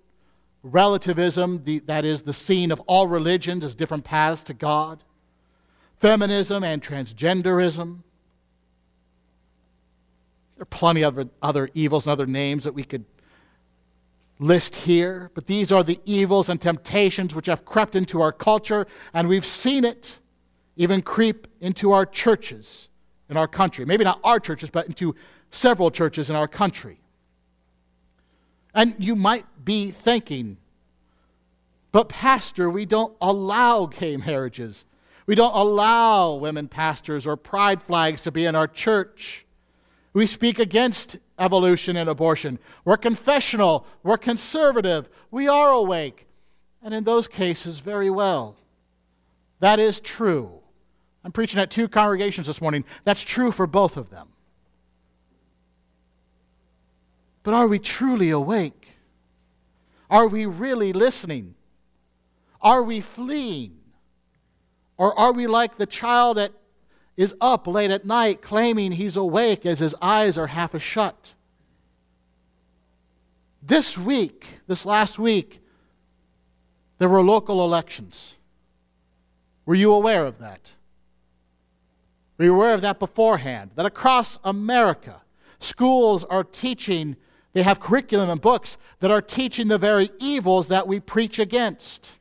relativism, 0.62 1.64
the, 1.66 1.80
that 1.80 2.06
is, 2.06 2.22
the 2.22 2.34
scene 2.34 2.72
of 2.72 2.80
all 2.82 3.08
religions 3.08 3.66
as 3.66 3.76
different 3.76 4.04
paths 4.04 4.44
to 4.44 4.54
God, 4.54 5.04
feminism 6.00 6.64
and 6.64 6.82
transgenderism. 6.82 8.00
There 10.56 10.62
are 10.62 10.66
plenty 10.66 11.04
of 11.04 11.30
other 11.42 11.70
evils 11.74 12.06
and 12.06 12.12
other 12.12 12.28
names 12.28 12.64
that 12.64 12.74
we 12.74 12.84
could 12.84 13.06
list 14.44 14.76
here, 14.76 15.32
but 15.34 15.48
these 15.48 15.72
are 15.72 15.84
the 15.84 16.00
evils 16.06 16.50
and 16.50 16.60
temptations 16.60 17.34
which 17.34 17.46
have 17.46 17.64
crept 17.64 17.96
into 17.96 18.22
our 18.22 18.32
culture, 18.32 18.86
and 19.14 19.28
we've 19.28 19.46
seen 19.46 19.86
it 19.86 20.20
even 20.76 21.02
creep 21.02 21.48
into 21.62 21.92
our 21.92 22.06
churches 22.06 22.90
in 23.30 23.38
our 23.38 23.48
country. 23.48 23.86
Maybe 23.86 24.04
not 24.04 24.20
our 24.24 24.40
churches, 24.40 24.70
but 24.70 24.88
into 24.88 25.16
several 25.50 25.90
churches 25.92 26.30
in 26.30 26.36
our 26.36 26.48
country. 26.48 27.00
And 28.76 28.96
you 28.98 29.16
might 29.16 29.46
be 29.64 29.92
thinking, 29.92 30.58
but, 31.92 32.10
Pastor, 32.10 32.70
we 32.70 32.86
don't 32.86 33.16
allow 33.22 33.86
gay 33.86 34.18
marriages. 34.18 34.86
We 35.26 35.36
don't 35.36 35.56
allow 35.56 36.36
women 36.36 36.68
pastors 36.68 37.26
or 37.26 37.38
pride 37.38 37.82
flags 37.82 38.22
to 38.22 38.32
be 38.32 38.46
in 38.46 38.56
our 38.56 38.68
church. 38.68 39.46
We 40.12 40.26
speak 40.26 40.60
against 40.60 41.18
evolution 41.40 41.98
and 41.98 42.10
abortion. 42.10 42.60
We're 42.86 42.98
confessional. 42.98 43.86
We're 44.04 44.18
conservative. 44.18 45.10
We 45.32 45.48
are 45.48 45.72
awake. 45.72 46.28
And 46.82 46.94
in 46.94 47.04
those 47.04 47.28
cases, 47.28 47.80
very 47.80 48.10
well. 48.10 48.58
That 49.60 49.80
is 49.80 50.00
true. 50.00 50.60
I'm 51.24 51.32
preaching 51.32 51.60
at 51.60 51.72
two 51.72 51.88
congregations 51.88 52.48
this 52.48 52.62
morning. 52.62 52.84
That's 53.06 53.22
true 53.22 53.52
for 53.52 53.66
both 53.66 53.96
of 53.96 54.10
them. 54.10 54.28
But 57.44 57.54
are 57.54 57.68
we 57.68 57.80
truly 57.80 58.30
awake? 58.30 58.90
Are 60.10 60.28
we 60.28 60.46
really 60.46 60.94
listening? 60.94 61.56
Are 62.62 62.84
we 62.84 63.02
fleeing? 63.02 63.80
Or 64.98 65.18
are 65.18 65.32
we 65.32 65.48
like 65.48 65.78
the 65.78 65.86
child 65.86 66.38
that 66.38 66.52
is 67.16 67.36
up 67.40 67.68
late 67.68 67.92
at 67.92 68.06
night 68.06 68.42
claiming 68.42 68.92
he's 68.92 69.16
awake 69.16 69.66
as 69.66 69.80
his 69.80 69.96
eyes 70.02 70.38
are 70.38 70.48
half 70.48 70.74
a 70.74 70.80
shut? 70.80 71.34
This 73.62 73.98
week, 73.98 74.46
this 74.68 74.86
last 74.86 75.18
week, 75.18 75.62
there 76.98 77.10
were 77.10 77.22
local 77.22 77.64
elections. 77.64 78.36
Were 79.66 79.76
you 79.76 79.94
aware 79.94 80.26
of 80.26 80.40
that? 80.40 80.72
Were 82.38 82.46
you 82.46 82.56
aware 82.56 82.74
of 82.74 82.82
that 82.82 83.00
beforehand? 83.00 83.72
That 83.76 83.86
across 83.86 84.40
America, 84.44 85.22
schools 85.60 86.24
are 86.26 86.44
teaching, 86.44 87.16
they 87.54 87.64
have 87.64 87.80
curriculum 87.80 88.30
and 88.30 88.42
books 88.42 88.78
that 89.00 89.12
are 89.12 89.22
teaching 89.22 89.68
the 89.68 89.78
very 89.78 90.10
evils 90.20 90.68
that 90.68 90.88
we 90.88 91.00
preach 91.00 91.40
against. 91.40 92.14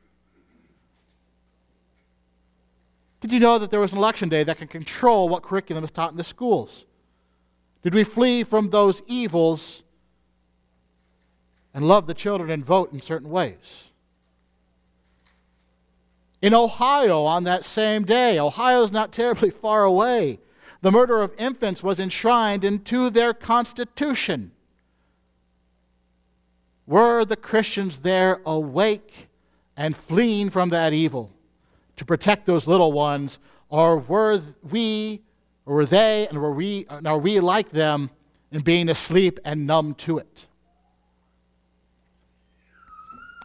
Did 3.23 3.31
you 3.31 3.39
know 3.39 3.57
that 3.57 3.71
there 3.71 3.79
was 3.79 3.93
an 3.93 3.99
election 3.99 4.27
day 4.27 4.43
that 4.43 4.57
can 4.57 4.67
control 4.67 5.29
what 5.29 5.43
curriculum 5.43 5.85
is 5.85 5.91
taught 5.91 6.11
in 6.11 6.17
the 6.17 6.25
schools? 6.25 6.83
Did 7.81 7.93
we 7.93 8.03
flee 8.03 8.43
from 8.43 8.69
those 8.69 9.01
evils 9.07 9.83
and 11.73 11.87
love 11.87 12.05
the 12.05 12.13
children 12.13 12.51
and 12.51 12.65
vote 12.65 12.91
in 12.91 12.99
certain 12.99 13.29
ways? 13.29 13.91
In 16.41 16.53
Ohio, 16.53 17.23
on 17.23 17.45
that 17.45 17.63
same 17.63 18.03
day, 18.03 18.37
Ohio 18.37 18.83
is 18.83 18.91
not 18.91 19.13
terribly 19.13 19.49
far 19.61 19.85
away. 19.85 20.39
The 20.81 20.91
murder 20.91 21.21
of 21.21 21.33
infants 21.37 21.81
was 21.81 22.01
enshrined 22.01 22.65
into 22.65 23.09
their 23.09 23.33
constitution. 23.33 24.51
Were 26.85 27.23
the 27.23 27.37
Christians 27.37 27.99
there 27.99 28.41
awake 28.45 29.29
and 29.77 29.95
fleeing 29.95 30.49
from 30.49 30.71
that 30.71 30.91
evil 30.91 31.32
to 32.03 32.05
protect 32.05 32.45
those 32.45 32.67
little 32.67 32.91
ones, 32.91 33.39
or 33.69 33.97
were 33.97 34.41
we, 34.61 35.21
or 35.65 35.75
were 35.75 35.85
they, 35.85 36.27
and 36.27 36.37
were 36.37 36.51
we, 36.51 36.85
and 36.89 37.07
are 37.07 37.17
we 37.17 37.39
like 37.39 37.69
them 37.69 38.09
in 38.51 38.61
being 38.61 38.89
asleep 38.89 39.39
and 39.45 39.65
numb 39.65 39.93
to 39.95 40.17
it? 40.17 40.45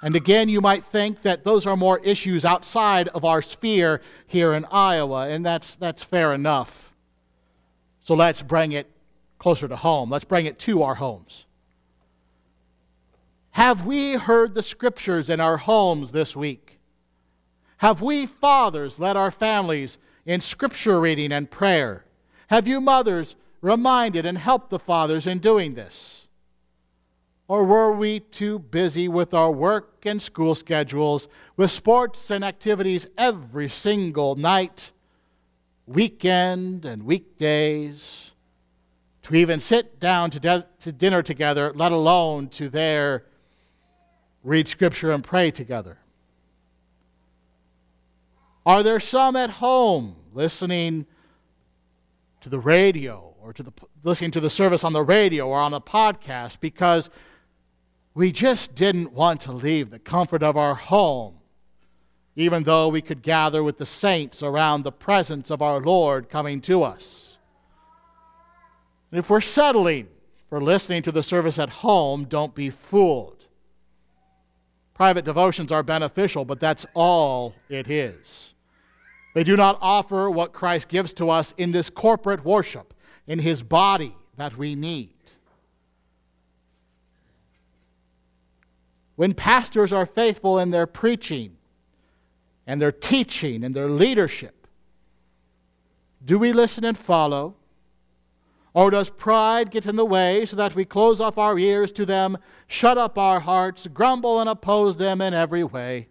And 0.03 0.17
again, 0.17 0.49
you 0.49 0.61
might 0.61 0.83
think 0.83 1.23
that 1.23 1.45
those 1.45 1.67
are 1.67 1.77
more 1.77 2.01
issues 2.01 2.45
outside 2.45 3.07
of 3.09 3.25
our 3.25 3.43
sphere 3.43 4.01
here 4.27 4.55
in 4.55 4.65
Iowa, 4.73 5.29
and 5.29 5.47
that's, 5.47 5.77
that's 5.77 6.03
fair 6.03 6.35
enough. 6.35 6.93
So 8.01 8.15
let's 8.15 8.43
bring 8.43 8.73
it 8.73 8.91
closer 9.39 9.69
to 9.69 9.77
home. 9.77 10.11
Let's 10.11 10.25
bring 10.25 10.47
it 10.47 10.59
to 10.61 10.83
our 10.83 10.97
homes. 10.97 11.47
Have 13.53 13.87
we 13.87 14.15
heard 14.15 14.55
the 14.55 14.65
scriptures 14.65 15.31
in 15.31 15.39
our 15.39 15.59
homes 15.59 16.11
this 16.11 16.35
week? 16.35 16.68
Have 17.79 18.03
we 18.03 18.27
fathers 18.27 18.99
led 18.99 19.17
our 19.17 19.31
families 19.31 19.99
in 20.27 20.41
scripture 20.41 21.01
reading 21.01 21.33
and 21.33 21.51
prayer? 21.51 22.05
Have 22.49 22.67
you 22.67 22.81
mothers 22.81 23.37
reminded 23.61 24.27
and 24.27 24.37
helped 24.37 24.71
the 24.71 24.81
fathers 24.81 25.27
in 25.27 25.39
doing 25.39 25.75
this? 25.75 26.27
Or 27.47 27.65
were 27.65 27.93
we 27.93 28.21
too 28.21 28.59
busy 28.59 29.09
with 29.09 29.33
our 29.33 29.51
work 29.51 30.05
and 30.05 30.21
school 30.21 30.55
schedules, 30.55 31.29
with 31.57 31.71
sports 31.71 32.31
and 32.31 32.45
activities 32.45 33.07
every 33.17 33.69
single 33.69 34.35
night, 34.35 34.91
weekend 35.87 36.85
and 36.85 37.05
weekdays, 37.05 38.33
to 39.23 39.35
even 39.35 39.61
sit 39.61 40.01
down 40.01 40.31
to, 40.31 40.41
de- 40.41 40.67
to 40.81 40.93
dinner 40.93 41.23
together, 41.23 41.73
let 41.75 41.93
alone 41.93 42.49
to 42.49 42.69
there 42.69 43.25
read 44.43 44.67
scripture 44.67 45.13
and 45.13 45.23
pray 45.23 45.51
together? 45.51 45.99
Are 48.69 48.83
there 48.83 49.01
some 49.01 49.35
at 49.35 49.49
home 49.49 50.15
listening 50.35 51.07
to 52.43 52.51
the 52.51 52.59
radio 52.59 53.35
or 53.41 53.55
to 53.55 53.63
the, 53.63 53.73
listening 54.05 54.31
to 54.33 54.41
the 54.41 54.51
service 54.51 54.85
on 54.85 54.93
the 54.93 55.03
radio 55.03 55.49
or 55.49 55.59
on 55.59 55.73
a 55.73 55.81
podcast 55.81 56.61
because 56.61 57.09
we 58.13 58.31
just 58.31 58.75
didn't 58.75 59.15
want 59.15 59.41
to 59.41 59.53
leave 59.53 59.89
the 59.89 59.99
comfort 59.99 60.43
of 60.43 60.59
our 60.59 60.75
home, 60.75 61.37
even 62.37 62.63
though 62.63 62.89
we 62.89 63.01
could 63.01 63.23
gather 63.23 63.65
with 63.65 63.79
the 63.79 63.87
saints 63.87 64.43
around 64.43 64.83
the 64.83 64.93
presence 64.93 65.51
of 65.51 65.63
our 65.63 65.81
Lord 65.81 66.29
coming 66.29 66.61
to 66.61 66.83
us. 66.83 67.39
And 69.11 69.19
if 69.19 69.31
we're 69.31 69.41
settling 69.41 70.09
for 70.51 70.61
listening 70.61 71.03
to 71.05 71.13
the 71.13 71.23
service 71.23 71.59
at 71.59 71.71
home, 71.71 72.25
don't 72.25 72.55
be 72.55 72.69
fooled. 72.69 73.47
Private 74.93 75.25
devotions 75.25 75.73
are 75.73 75.83
beneficial, 75.83 76.45
but 76.45 76.61
that's 76.61 76.85
all 76.93 77.55
it 77.71 77.89
is. 77.89 78.53
They 79.35 79.45
do 79.45 79.57
not 79.57 79.79
offer 79.81 80.31
what 80.31 80.53
Christ 80.53 80.89
gives 80.89 81.13
to 81.15 81.31
us 81.31 81.55
in 81.57 81.73
this 81.73 81.91
corporate 81.91 82.45
worship, 82.45 82.95
in 83.27 83.39
his 83.39 83.63
body 83.63 84.17
that 84.37 84.57
we 84.57 84.75
need. 84.75 85.11
When 89.17 89.35
pastors 89.35 89.93
are 89.93 90.07
faithful 90.07 90.59
in 90.59 90.71
their 90.71 90.87
preaching 90.87 91.57
and 92.67 92.81
their 92.81 92.93
teaching 92.93 93.65
and 93.65 93.75
their 93.75 93.89
leadership, 93.89 94.67
do 96.25 96.39
we 96.39 96.53
listen 96.53 96.85
and 96.85 96.97
follow? 96.97 97.55
Or 98.75 98.91
does 98.91 99.11
pride 99.11 99.71
get 99.73 99.87
in 99.87 99.97
the 99.97 100.05
way 100.05 100.47
so 100.47 100.55
that 100.57 100.75
we 100.75 100.85
close 100.85 101.21
off 101.21 101.37
our 101.37 101.59
ears 101.59 101.91
to 101.93 102.07
them, 102.07 102.39
shut 102.69 102.97
up 102.97 103.19
our 103.19 103.41
hearts, 103.41 103.89
grumble 103.89 104.41
and 104.41 104.49
oppose 104.49 104.97
them 104.97 105.21
in 105.21 105.35
every 105.35 105.65
way? 105.65 106.09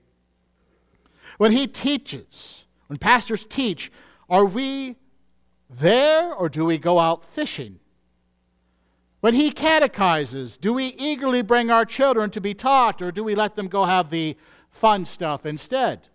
When 1.37 1.53
he 1.53 1.67
teaches, 1.67 2.56
when 2.87 2.97
pastors 2.97 3.45
teach, 3.47 3.91
are 4.29 4.45
we 4.45 4.95
there 5.69 6.33
or 6.33 6.49
do 6.49 6.65
we 6.65 6.77
go 6.77 6.99
out 6.99 7.23
fishing? 7.25 7.79
When 9.19 9.33
he 9.33 9.51
catechizes, 9.51 10.57
do 10.57 10.73
we 10.73 10.87
eagerly 10.97 11.41
bring 11.41 11.71
our 11.71 11.85
children 11.85 12.29
to 12.31 12.41
be 12.41 12.53
taught, 12.53 13.01
or 13.01 13.11
do 13.11 13.23
we 13.23 13.35
let 13.35 13.55
them 13.55 13.67
go 13.67 13.83
have 13.85 14.09
the 14.09 14.37
fun 14.69 15.05
stuff 15.05 15.45
instead? 15.45 16.07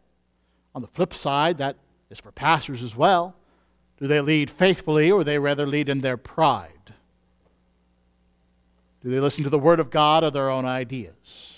On 0.75 0.83
the 0.83 0.89
flip 0.89 1.13
side, 1.13 1.59
that 1.59 1.77
is 2.11 2.21
for 2.21 2.31
pastors 2.31 2.83
as 2.83 2.97
well. 2.97 3.35
Do 3.99 4.07
they 4.07 4.21
lead 4.21 4.51
faithfully, 4.51 5.11
or 5.11 5.25
they 5.25 5.39
rather 5.39 5.67
lead 5.67 5.89
in 5.89 6.01
their 6.01 6.17
pride? 6.17 6.95
Do 9.03 9.11
they 9.11 9.21
listen 9.21 9.43
to 9.45 9.51
the 9.51 9.59
Word 9.59 9.81
of 9.81 9.91
God 9.91 10.23
or 10.23 10.31
their 10.31 10.49
own 10.49 10.65
ideas? 10.65 11.52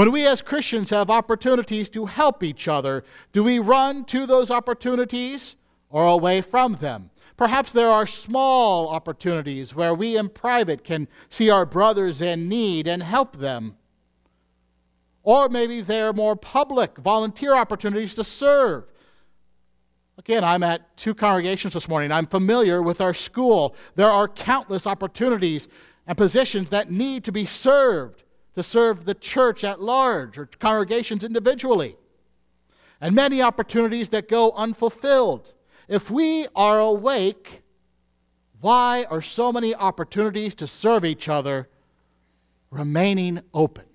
When 0.00 0.12
we 0.12 0.26
as 0.26 0.40
Christians 0.40 0.88
have 0.88 1.10
opportunities 1.10 1.90
to 1.90 2.06
help 2.06 2.42
each 2.42 2.68
other, 2.68 3.04
do 3.34 3.44
we 3.44 3.58
run 3.58 4.06
to 4.06 4.24
those 4.24 4.50
opportunities 4.50 5.56
or 5.90 6.06
away 6.06 6.40
from 6.40 6.76
them? 6.76 7.10
Perhaps 7.36 7.72
there 7.72 7.90
are 7.90 8.06
small 8.06 8.88
opportunities 8.88 9.74
where 9.74 9.92
we 9.94 10.16
in 10.16 10.30
private 10.30 10.84
can 10.84 11.06
see 11.28 11.50
our 11.50 11.66
brothers 11.66 12.22
in 12.22 12.48
need 12.48 12.88
and 12.88 13.02
help 13.02 13.36
them. 13.36 13.76
Or 15.22 15.50
maybe 15.50 15.82
there 15.82 16.08
are 16.08 16.14
more 16.14 16.34
public 16.34 16.96
volunteer 16.96 17.54
opportunities 17.54 18.14
to 18.14 18.24
serve. 18.24 18.84
Again, 20.16 20.44
I'm 20.44 20.62
at 20.62 20.96
two 20.96 21.14
congregations 21.14 21.74
this 21.74 21.88
morning. 21.88 22.10
I'm 22.10 22.26
familiar 22.26 22.80
with 22.80 23.02
our 23.02 23.12
school. 23.12 23.76
There 23.96 24.10
are 24.10 24.28
countless 24.28 24.86
opportunities 24.86 25.68
and 26.06 26.16
positions 26.16 26.70
that 26.70 26.90
need 26.90 27.22
to 27.24 27.32
be 27.32 27.44
served 27.44 28.24
to 28.60 28.68
serve 28.68 29.06
the 29.06 29.14
church 29.14 29.64
at 29.64 29.80
large 29.80 30.36
or 30.36 30.44
congregations 30.44 31.24
individually, 31.24 31.96
and 33.00 33.14
many 33.14 33.40
opportunities 33.40 34.10
that 34.10 34.28
go 34.28 34.52
unfulfilled. 34.52 35.54
If 35.88 36.10
we 36.10 36.46
are 36.54 36.78
awake, 36.78 37.62
why 38.60 39.06
are 39.08 39.22
so 39.22 39.50
many 39.50 39.74
opportunities 39.74 40.54
to 40.56 40.66
serve 40.66 41.06
each 41.06 41.26
other 41.26 41.70
remaining 42.70 43.40
open. 43.54 43.86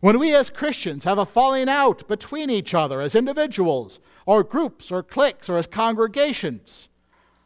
When 0.00 0.18
we 0.18 0.34
as 0.34 0.50
Christians 0.50 1.04
have 1.04 1.18
a 1.18 1.24
falling 1.24 1.68
out 1.68 2.08
between 2.08 2.50
each 2.50 2.74
other 2.74 3.00
as 3.00 3.14
individuals, 3.14 4.00
or 4.26 4.42
groups, 4.42 4.90
or 4.90 5.04
cliques, 5.04 5.48
or 5.48 5.58
as 5.58 5.68
congregations, 5.68 6.88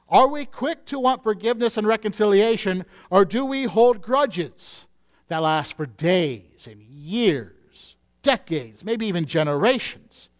are 0.09 0.29
we 0.29 0.45
quick 0.45 0.87
to 0.87 0.99
want 0.99 1.23
forgiveness 1.23 1.77
and 1.77 1.87
reconciliation, 1.87 2.85
or 3.11 3.25
do 3.25 3.45
we 3.45 3.65
hold 3.65 4.01
grudges 4.01 4.87
that 5.29 5.43
last 5.43 5.77
for 5.77 5.87
days 5.87 6.67
and 6.67 6.81
years, 6.81 7.97
decades, 8.23 8.85
maybe 8.85 9.07
even 9.07 9.27
generations, 9.27 10.31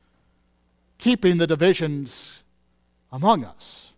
keeping 0.97 1.39
the 1.39 1.47
divisions 1.47 2.43
among 3.13 3.45
us? 3.45 3.93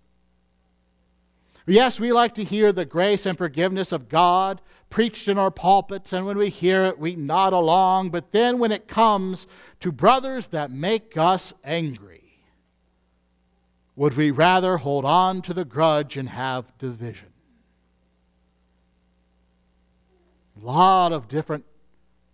Yes, 1.67 2.01
we 2.01 2.11
like 2.11 2.35
to 2.35 2.45
hear 2.45 2.73
the 2.73 2.85
grace 2.85 3.27
and 3.27 3.39
forgiveness 3.39 3.93
of 3.93 4.09
God 4.09 4.61
preached 4.89 5.29
in 5.29 5.39
our 5.39 5.53
pulpits, 5.53 6.13
and 6.13 6.27
when 6.27 6.37
we 6.37 6.49
hear 6.49 6.83
it, 6.85 6.99
we 6.99 7.15
nod 7.15 7.53
along. 7.53 8.11
But 8.11 8.33
then 8.33 8.59
when 8.59 8.73
it 8.73 8.89
comes 8.89 9.47
to 9.79 9.93
brothers 9.93 10.49
that 10.49 10.73
make 10.73 11.17
us 11.17 11.55
angry, 11.63 12.20
would 13.97 14.17
we 14.17 14.31
rather 14.31 14.79
hold 14.79 15.05
on 15.05 15.43
to 15.43 15.55
the 15.55 15.65
grudge 15.65 16.17
and 16.17 16.29
have 16.29 16.77
division? 16.79 17.29
A 20.61 20.65
lot 20.65 21.13
of 21.13 21.29
different 21.29 21.65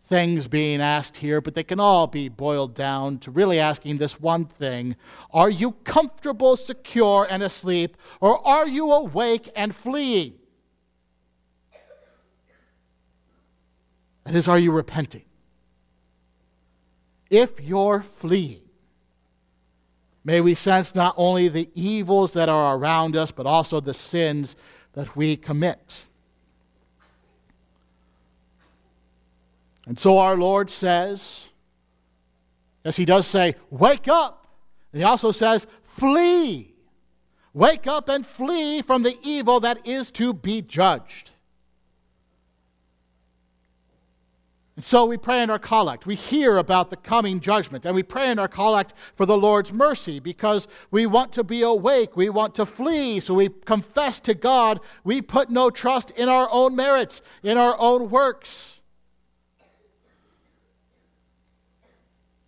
things 0.08 0.46
being 0.46 0.80
asked 0.80 1.16
here, 1.16 1.40
but 1.40 1.54
they 1.54 1.64
can 1.64 1.80
all 1.80 2.06
be 2.06 2.28
boiled 2.28 2.74
down 2.74 3.18
to 3.18 3.30
really 3.30 3.58
asking 3.58 3.96
this 3.96 4.20
one 4.20 4.44
thing 4.44 4.96
Are 5.32 5.50
you 5.50 5.72
comfortable, 5.72 6.56
secure, 6.56 7.26
and 7.28 7.42
asleep, 7.42 7.96
or 8.20 8.46
are 8.46 8.66
you 8.66 8.92
awake 8.92 9.50
and 9.56 9.74
fleeing? 9.74 10.34
That 14.24 14.34
is, 14.34 14.48
are 14.48 14.58
you 14.58 14.72
repenting? 14.72 15.24
If 17.30 17.60
you're 17.60 18.02
fleeing, 18.02 18.65
may 20.26 20.40
we 20.40 20.56
sense 20.56 20.92
not 20.96 21.14
only 21.16 21.46
the 21.46 21.70
evils 21.72 22.32
that 22.32 22.48
are 22.48 22.76
around 22.76 23.16
us, 23.16 23.30
but 23.30 23.46
also 23.46 23.78
the 23.78 23.94
sins 23.94 24.56
that 24.94 25.14
we 25.14 25.36
commit. 25.36 26.02
And 29.86 29.96
so 29.96 30.18
our 30.18 30.36
Lord 30.36 30.68
says, 30.68 31.46
as 32.84 32.96
He 32.96 33.04
does 33.04 33.24
say, 33.28 33.54
wake 33.70 34.08
up. 34.08 34.48
And 34.92 35.00
He 35.00 35.04
also 35.04 35.30
says, 35.30 35.64
flee. 35.84 36.74
Wake 37.54 37.86
up 37.86 38.08
and 38.08 38.26
flee 38.26 38.82
from 38.82 39.04
the 39.04 39.16
evil 39.22 39.60
that 39.60 39.86
is 39.86 40.10
to 40.10 40.32
be 40.34 40.60
judged. 40.60 41.30
And 44.76 44.84
so 44.84 45.06
we 45.06 45.16
pray 45.16 45.42
in 45.42 45.48
our 45.48 45.58
collect. 45.58 46.04
We 46.04 46.14
hear 46.14 46.58
about 46.58 46.90
the 46.90 46.96
coming 46.96 47.40
judgment, 47.40 47.86
and 47.86 47.94
we 47.94 48.02
pray 48.02 48.30
in 48.30 48.38
our 48.38 48.46
collect 48.46 48.92
for 49.14 49.24
the 49.24 49.36
Lord's 49.36 49.72
mercy 49.72 50.20
because 50.20 50.68
we 50.90 51.06
want 51.06 51.32
to 51.32 51.44
be 51.44 51.62
awake. 51.62 52.14
We 52.14 52.28
want 52.28 52.54
to 52.56 52.66
flee. 52.66 53.20
So 53.20 53.32
we 53.32 53.48
confess 53.48 54.20
to 54.20 54.34
God 54.34 54.80
we 55.02 55.22
put 55.22 55.48
no 55.48 55.70
trust 55.70 56.10
in 56.10 56.28
our 56.28 56.48
own 56.52 56.76
merits, 56.76 57.22
in 57.42 57.56
our 57.56 57.74
own 57.78 58.10
works. 58.10 58.80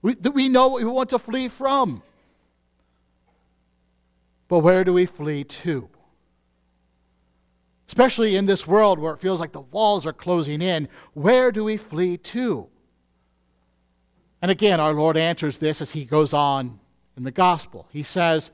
We, 0.03 0.15
we 0.33 0.49
know 0.51 0.69
what 0.69 0.83
we 0.83 0.91
want 0.91 1.09
to 1.11 1.19
flee 1.19 1.49
from. 1.49 2.03
But 4.49 4.61
where 4.61 4.85
do 4.85 4.93
we 4.93 5.07
flee 5.07 5.45
to? 5.45 5.89
Especially 7.89 8.37
in 8.37 8.47
this 8.47 8.67
world 8.67 8.99
where 8.99 9.15
it 9.15 9.21
feels 9.21 9.41
like 9.41 9.53
the 9.53 9.61
walls 9.61 10.07
are 10.07 10.13
closing 10.13 10.61
in, 10.61 10.89
where 11.15 11.51
do 11.51 11.65
we 11.65 11.77
flee 11.77 12.19
to? 12.19 12.69
And 14.41 14.51
again, 14.51 14.79
our 14.79 14.93
Lord 14.93 15.17
answers 15.17 15.59
this 15.59 15.81
as 15.81 15.93
he 15.93 16.05
goes 16.05 16.33
on 16.33 16.79
in 17.17 17.25
the 17.25 17.31
gospel. 17.31 17.89
He 17.91 18.03
says, 18.03 18.51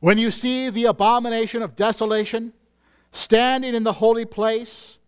When 0.00 0.16
you 0.16 0.30
see 0.30 0.70
the 0.70 0.86
abomination 0.86 1.60
of 1.60 1.76
desolation 1.76 2.52
standing 3.10 3.74
in 3.74 3.82
the 3.82 3.92
holy 3.94 4.24
place, 4.24 4.98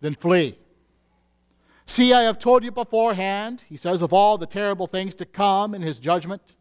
then 0.00 0.14
flee. 0.14 0.58
See, 1.86 2.12
I 2.12 2.22
have 2.22 2.38
told 2.38 2.64
you 2.64 2.70
beforehand, 2.70 3.64
he 3.66 3.76
says, 3.76 4.02
of 4.02 4.12
all 4.12 4.36
the 4.36 4.46
terrible 4.46 4.86
things 4.86 5.14
to 5.14 5.24
come 5.24 5.74
in 5.74 5.80
his 5.80 5.98
judgment. 5.98 6.56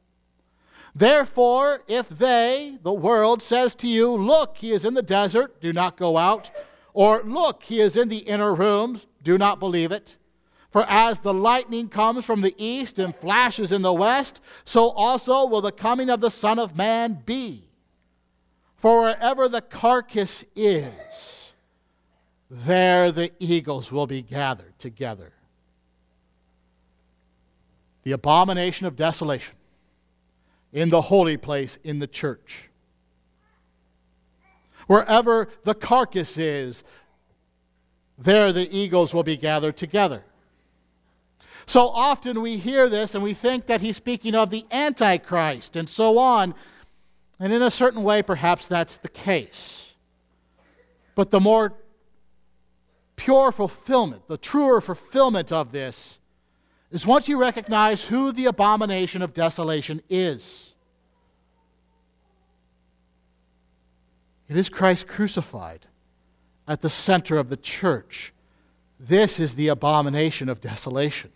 Therefore, 0.98 1.84
if 1.88 2.10
they, 2.10 2.80
the 2.82 2.94
world, 2.94 3.44
says 3.44 3.76
to 3.76 3.88
you, 3.88 4.12
Look, 4.12 4.58
he 4.58 4.72
is 4.72 4.84
in 4.84 4.96
the 4.96 5.04
desert, 5.04 5.62
do 5.62 5.72
not 5.72 5.96
go 5.96 6.18
out, 6.18 6.50
or 6.92 7.22
Look, 7.22 7.62
he 7.62 7.80
is 7.80 7.96
in 7.96 8.10
the 8.10 8.18
inner 8.18 8.56
rooms, 8.56 9.06
do 9.22 9.38
not 9.38 9.60
believe 9.60 9.92
it. 9.92 10.18
For 10.72 10.84
as 10.90 11.20
the 11.20 11.36
lightning 11.36 11.88
comes 11.88 12.26
from 12.26 12.42
the 12.42 12.56
east 12.58 12.98
and 12.98 13.16
flashes 13.16 13.72
in 13.72 13.84
the 13.84 13.94
west, 13.94 14.42
so 14.66 14.90
also 14.90 15.46
will 15.46 15.62
the 15.62 15.72
coming 15.72 16.10
of 16.10 16.20
the 16.20 16.32
Son 16.32 16.58
of 16.58 16.76
Man 16.76 17.22
be. 17.26 17.70
For 18.78 19.02
wherever 19.02 19.48
the 19.48 19.62
carcass 19.62 20.46
is, 20.56 21.54
there 22.50 23.12
the 23.12 23.32
eagles 23.38 23.92
will 23.92 24.08
be 24.08 24.24
gathered 24.24 24.80
together. 24.80 25.34
The 28.02 28.14
abomination 28.14 28.88
of 28.88 28.96
desolation 28.96 29.57
in 30.74 30.90
the 30.90 31.02
holy 31.02 31.38
place 31.38 31.80
in 31.84 32.00
the 32.00 32.08
church. 32.08 32.70
Wherever 34.88 35.50
the 35.64 35.76
carcass 35.76 36.38
is, 36.38 36.84
there 38.18 38.52
the 38.52 38.76
eagles 38.76 39.14
will 39.14 39.24
be 39.24 39.38
gathered 39.38 39.78
together. 39.78 40.24
So 41.66 41.90
often 41.90 42.42
we 42.42 42.58
hear 42.58 42.88
this 42.88 43.14
and 43.14 43.24
we 43.24 43.34
think 43.34 43.66
that 43.66 43.82
he's 43.82 43.98
speaking 43.98 44.34
of 44.34 44.50
the 44.50 44.66
Antichrist 44.72 45.76
and 45.76 45.88
so 45.88 46.18
on. 46.18 46.56
And 47.40 47.52
in 47.52 47.62
a 47.62 47.70
certain 47.70 48.04
way, 48.04 48.24
perhaps 48.24 48.68
that's 48.68 48.98
the 48.98 49.10
case. 49.10 49.94
But 51.14 51.30
the 51.30 51.42
more 51.42 51.74
pure 53.18 53.52
fulfillment, 53.52 54.28
the 54.28 54.38
truer 54.38 54.80
fulfillment 54.80 55.52
of 55.52 55.74
this, 55.74 56.20
is 56.92 57.06
once 57.06 57.28
you 57.28 57.38
recognize 57.38 58.06
who 58.06 58.32
the 58.32 58.46
abomination 58.46 59.22
of 59.22 59.34
desolation 59.34 60.02
is. 60.10 60.74
It 64.48 64.56
is 64.56 64.70
Christ 64.70 65.08
crucified 65.08 65.86
at 66.68 66.82
the 66.82 66.90
center 66.90 67.38
of 67.38 67.50
the 67.50 67.58
church. 67.58 68.34
This 69.00 69.40
is 69.40 69.56
the 69.56 69.68
abomination 69.68 70.50
of 70.50 70.62
desolation. 70.62 71.32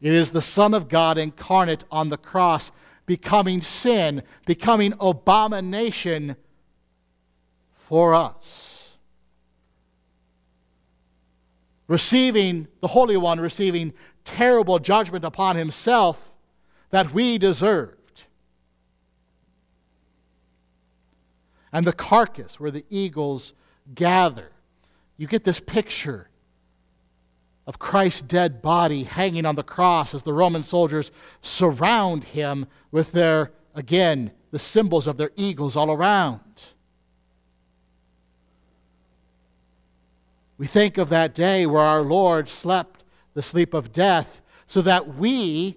It 0.00 0.12
is 0.12 0.30
the 0.30 0.42
Son 0.42 0.74
of 0.74 0.88
God 0.88 1.18
incarnate 1.18 1.84
on 1.90 2.08
the 2.08 2.16
cross, 2.16 2.72
becoming 3.06 3.60
sin, 3.60 4.22
becoming 4.46 4.94
abomination 4.98 6.36
for 7.76 8.14
us. 8.14 8.71
Receiving, 11.92 12.66
the 12.80 12.88
Holy 12.88 13.18
One 13.18 13.38
receiving 13.38 13.92
terrible 14.24 14.78
judgment 14.78 15.26
upon 15.26 15.56
himself 15.56 16.32
that 16.88 17.12
we 17.12 17.36
deserved. 17.36 18.22
And 21.70 21.86
the 21.86 21.92
carcass 21.92 22.58
where 22.58 22.70
the 22.70 22.86
eagles 22.88 23.52
gather. 23.94 24.52
You 25.18 25.26
get 25.26 25.44
this 25.44 25.60
picture 25.60 26.30
of 27.66 27.78
Christ's 27.78 28.22
dead 28.22 28.62
body 28.62 29.04
hanging 29.04 29.44
on 29.44 29.54
the 29.54 29.62
cross 29.62 30.14
as 30.14 30.22
the 30.22 30.32
Roman 30.32 30.62
soldiers 30.62 31.10
surround 31.42 32.24
him 32.24 32.68
with 32.90 33.12
their, 33.12 33.52
again, 33.74 34.30
the 34.50 34.58
symbols 34.58 35.06
of 35.06 35.18
their 35.18 35.30
eagles 35.36 35.76
all 35.76 35.92
around. 35.92 36.40
We 40.62 40.68
think 40.68 40.96
of 40.96 41.08
that 41.08 41.34
day 41.34 41.66
where 41.66 41.82
our 41.82 42.02
Lord 42.02 42.48
slept 42.48 43.02
the 43.34 43.42
sleep 43.42 43.74
of 43.74 43.90
death 43.90 44.40
so 44.68 44.80
that 44.82 45.16
we, 45.16 45.76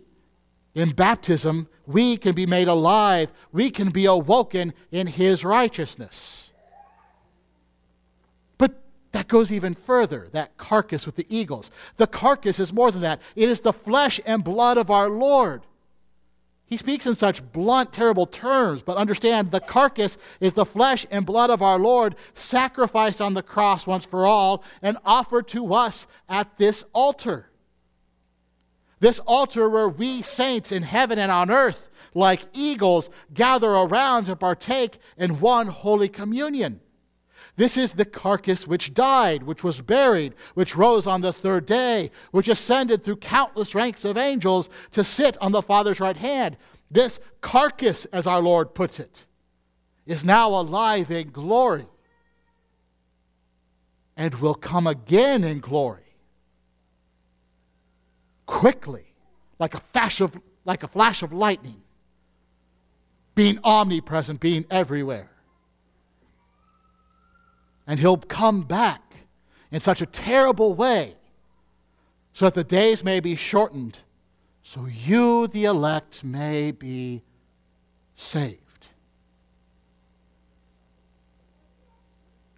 in 0.75 0.91
baptism, 0.91 1.67
we 1.88 2.17
can 2.17 2.36
be 2.36 2.45
made 2.45 2.67
alive. 2.67 3.33
We 3.51 3.71
can 3.71 3.89
be 3.89 4.05
awoken 4.05 4.75
in 4.91 5.07
His 5.07 5.43
righteousness. 5.43 6.51
But 8.59 8.79
that 9.11 9.27
goes 9.27 9.51
even 9.51 9.73
further, 9.73 10.27
that 10.33 10.55
carcass 10.57 11.07
with 11.07 11.15
the 11.15 11.25
eagles. 11.29 11.71
The 11.97 12.05
carcass 12.05 12.59
is 12.59 12.71
more 12.71 12.91
than 12.91 13.01
that, 13.01 13.23
it 13.36 13.49
is 13.49 13.61
the 13.61 13.73
flesh 13.73 14.21
and 14.23 14.43
blood 14.43 14.77
of 14.77 14.91
our 14.91 15.09
Lord. 15.09 15.63
He 16.68 16.78
speaks 16.78 17.05
in 17.05 17.13
such 17.13 17.51
blunt, 17.51 17.93
terrible 17.93 18.26
terms, 18.26 18.82
but 18.82 18.97
understand 18.97 19.51
the 19.51 19.59
carcass 19.59 20.18
is 20.39 20.53
the 20.53 20.66
flesh 20.66 21.05
and 21.11 21.26
blood 21.26 21.51
of 21.51 21.61
our 21.61 21.78
Lord, 21.78 22.16
sacrificed 22.34 23.22
on 23.22 23.36
the 23.36 23.43
cross 23.43 23.86
once 23.86 24.05
for 24.05 24.26
all, 24.26 24.63
and 24.82 24.97
offered 25.05 25.47
to 25.49 25.74
us 25.74 26.07
at 26.28 26.57
this 26.57 26.84
altar. 26.91 27.51
This 28.99 29.20
altar 29.20 29.70
where 29.70 29.89
we 29.89 30.24
saints 30.24 30.72
in 30.72 30.82
heaven 30.82 31.20
and 31.20 31.32
on 31.32 31.51
earth, 31.51 31.91
like 32.16 32.41
eagles, 32.53 33.11
gather 33.34 33.70
around 33.70 34.26
to 34.26 34.36
partake 34.36 34.97
in 35.18 35.39
one 35.39 35.68
holy 35.68 36.09
communion. 36.09 36.80
This 37.58 37.78
is 37.78 37.93
the 37.93 38.06
carcass 38.06 38.68
which 38.68 38.93
died, 38.93 39.43
which 39.43 39.64
was 39.64 39.82
buried, 39.82 40.34
which 40.56 40.76
rose 40.76 41.08
on 41.08 41.22
the 41.22 41.32
third 41.32 41.66
day, 41.66 42.12
which 42.32 42.49
ascended 42.49 43.03
through 43.03 43.18
countless 43.18 43.74
ranks 43.74 44.03
of 44.03 44.18
angels 44.18 44.70
to 44.91 45.03
sit 45.03 45.38
on 45.41 45.53
the 45.53 45.62
Father's 45.62 45.99
right 46.01 46.18
hand. 46.18 46.58
This 46.91 47.20
carcass, 47.41 48.06
as 48.06 48.28
our 48.28 48.41
Lord 48.41 48.76
puts 48.76 48.99
it, 48.99 49.26
is 50.06 50.26
now 50.26 50.49
alive 50.49 51.10
in 51.12 51.32
glory 51.32 51.88
and 54.18 54.36
will 54.36 54.53
come 54.53 54.86
again 54.86 55.43
in 55.43 55.60
glory 55.60 56.06
quickly, 58.45 59.06
like 59.60 59.74
a 59.74 59.80
flash 59.91 60.22
of, 60.22 60.38
like 60.64 60.84
a 60.84 60.88
flash 60.88 61.24
of 61.24 61.34
lightning, 61.34 61.82
being 63.34 63.60
omnipresent, 63.64 64.39
being 64.39 64.66
everywhere. 64.70 65.32
And 67.88 67.99
he'll 67.99 68.17
come 68.17 68.61
back 68.61 69.01
in 69.71 69.79
such 69.79 70.01
a 70.01 70.05
terrible 70.05 70.73
way 70.73 71.15
so 72.33 72.45
that 72.45 72.53
the 72.53 72.63
days 72.63 73.03
may 73.03 73.19
be 73.19 73.36
shortened, 73.36 73.99
so 74.63 74.86
you, 74.86 75.47
the 75.47 75.65
elect, 75.65 76.23
may 76.23 76.71
be 76.71 77.23
saved. 78.15 78.59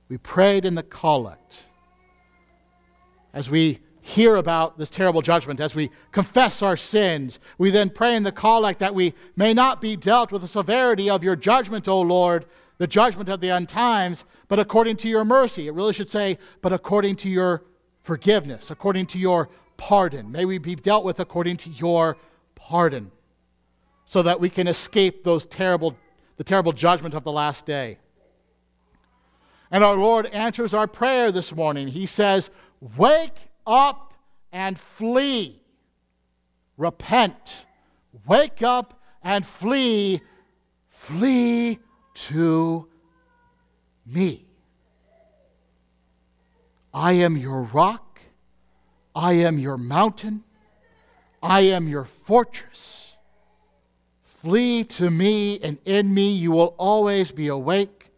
We 0.10 0.18
prayed 0.18 0.66
in 0.66 0.76
the 0.76 0.84
collect 0.84 1.64
as 3.34 3.52
we 3.52 3.80
hear 4.02 4.38
about 4.38 4.80
this 4.80 4.90
terrible 4.90 5.22
judgment, 5.22 5.60
as 5.60 5.76
we 5.76 5.92
confess 6.12 6.64
our 6.64 6.76
sins, 6.76 7.40
we 7.60 7.70
then 7.70 7.90
pray 7.90 8.16
in 8.16 8.24
the 8.24 8.32
collect 8.32 8.80
that 8.80 8.96
we 8.96 9.14
may 9.36 9.54
not 9.54 9.80
be 9.80 9.96
dealt 9.96 10.32
with 10.32 10.42
the 10.42 10.48
severity 10.48 11.08
of 11.10 11.24
your 11.24 11.36
judgment, 11.36 11.88
O 11.88 12.02
Lord, 12.02 12.46
the 12.78 12.88
judgment 12.88 13.30
of 13.30 13.42
the 13.42 13.52
end 13.52 13.70
times, 13.70 14.24
but 14.48 14.60
according 14.60 14.98
to 14.98 15.10
your 15.10 15.26
mercy. 15.26 15.68
It 15.68 15.74
really 15.74 15.94
should 15.94 16.10
say, 16.10 16.38
but 16.62 16.74
according 16.74 17.18
to 17.18 17.30
your 17.30 17.64
forgiveness, 18.04 18.72
according 18.72 19.08
to 19.08 19.18
your 19.18 19.50
pardon. 19.76 20.32
May 20.32 20.46
we 20.46 20.58
be 20.58 20.76
dealt 20.76 21.04
with 21.04 21.20
according 21.20 21.58
to 21.58 21.70
your 21.70 22.18
pardon, 22.56 23.12
so 24.06 24.24
that 24.24 24.40
we 24.40 24.50
can 24.50 24.68
escape 24.68 25.24
those 25.24 25.46
terrible, 25.46 25.96
the 26.38 26.44
terrible 26.44 26.72
judgment 26.72 27.14
of 27.14 27.24
the 27.24 27.32
last 27.32 27.66
day. 27.66 27.98
And 29.70 29.84
our 29.84 29.96
Lord 29.96 30.28
answers 30.28 30.74
our 30.74 30.88
prayer 30.88 31.32
this 31.32 31.54
morning. 31.54 31.90
He 31.90 32.06
says, 32.06 32.50
Wake 32.96 33.38
up 33.66 34.14
and 34.54 34.80
flee. 34.80 35.62
Repent. 36.78 37.66
Wake 38.26 38.62
up 38.64 39.02
and 39.22 39.46
flee. 39.46 40.22
Flee 40.90 41.80
to 42.14 42.88
me. 44.08 44.46
I 46.94 47.14
am 47.14 47.38
your 47.38 47.62
rock. 47.62 48.20
I 49.14 49.34
am 49.34 49.60
your 49.60 49.78
mountain. 49.78 50.44
I 51.42 51.62
am 51.62 51.88
your 51.88 52.06
fortress. 52.06 53.16
Flee 54.24 54.84
to 54.84 55.10
me, 55.10 55.60
and 55.60 55.78
in 55.86 56.14
me 56.14 56.32
you 56.32 56.52
will 56.52 56.76
always 56.78 57.32
be 57.32 57.48
awake. 57.48 58.12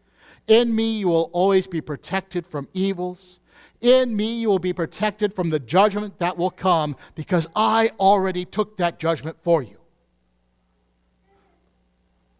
In 0.48 0.76
me 0.76 1.00
you 1.00 1.08
will 1.08 1.30
always 1.34 1.68
be 1.68 1.82
protected 1.82 2.46
from 2.46 2.68
evils. 2.74 3.40
In 3.82 4.16
me 4.16 4.42
you 4.42 4.50
will 4.50 4.60
be 4.60 4.74
protected 4.74 5.34
from 5.34 5.50
the 5.50 5.60
judgment 5.60 6.20
that 6.20 6.38
will 6.38 6.52
come 6.52 6.96
because 7.16 7.48
I 7.56 7.92
already 8.00 8.46
took 8.46 8.78
that 8.78 9.00
judgment 9.00 9.38
for 9.42 9.62
you. 9.64 9.78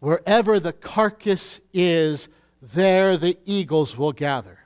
Wherever 0.00 0.60
the 0.60 0.72
carcass 0.72 1.60
is, 1.72 2.28
there 2.60 3.16
the 3.16 3.38
eagles 3.44 3.96
will 3.96 4.12
gather. 4.12 4.58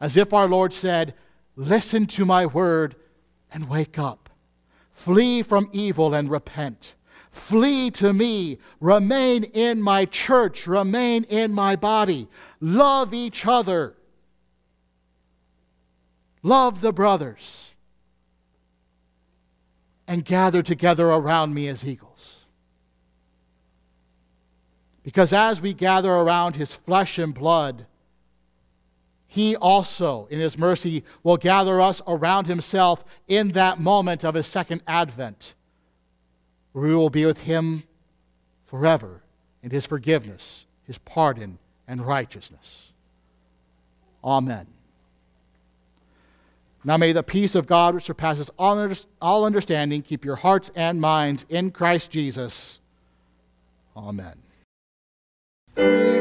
As 0.00 0.16
if 0.16 0.32
our 0.32 0.48
Lord 0.48 0.72
said, 0.72 1.14
Listen 1.56 2.06
to 2.06 2.24
my 2.24 2.46
word 2.46 2.96
and 3.52 3.68
wake 3.68 3.98
up. 3.98 4.30
Flee 4.92 5.42
from 5.42 5.68
evil 5.72 6.14
and 6.14 6.30
repent. 6.30 6.94
Flee 7.32 7.90
to 7.90 8.12
me. 8.12 8.58
Remain 8.80 9.44
in 9.44 9.82
my 9.82 10.04
church. 10.06 10.66
Remain 10.66 11.24
in 11.24 11.52
my 11.52 11.76
body. 11.76 12.28
Love 12.60 13.12
each 13.12 13.46
other 13.46 13.96
love 16.42 16.80
the 16.80 16.92
brothers, 16.92 17.72
and 20.06 20.24
gather 20.24 20.62
together 20.62 21.08
around 21.08 21.54
me 21.54 21.68
as 21.68 21.84
eagles. 21.84 22.09
Because 25.02 25.32
as 25.32 25.60
we 25.60 25.72
gather 25.72 26.12
around 26.12 26.56
his 26.56 26.74
flesh 26.74 27.18
and 27.18 27.32
blood, 27.32 27.86
he 29.26 29.54
also, 29.56 30.26
in 30.30 30.40
his 30.40 30.58
mercy, 30.58 31.04
will 31.22 31.36
gather 31.36 31.80
us 31.80 32.02
around 32.06 32.46
himself 32.46 33.04
in 33.28 33.52
that 33.52 33.80
moment 33.80 34.24
of 34.24 34.34
his 34.34 34.46
second 34.46 34.82
advent, 34.86 35.54
where 36.72 36.88
we 36.88 36.94
will 36.94 37.10
be 37.10 37.24
with 37.24 37.42
him 37.42 37.84
forever 38.66 39.22
in 39.62 39.70
his 39.70 39.86
forgiveness, 39.86 40.66
his 40.84 40.98
pardon, 40.98 41.58
and 41.86 42.04
righteousness. 42.04 42.92
Amen. 44.24 44.66
Now 46.82 46.96
may 46.96 47.12
the 47.12 47.22
peace 47.22 47.54
of 47.54 47.66
God, 47.66 47.94
which 47.94 48.04
surpasses 48.04 48.50
all 48.58 49.44
understanding, 49.44 50.02
keep 50.02 50.24
your 50.24 50.36
hearts 50.36 50.70
and 50.74 51.00
minds 51.00 51.46
in 51.48 51.70
Christ 51.70 52.10
Jesus. 52.10 52.80
Amen. 53.96 54.34
We 55.76 56.19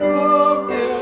of 0.00 1.01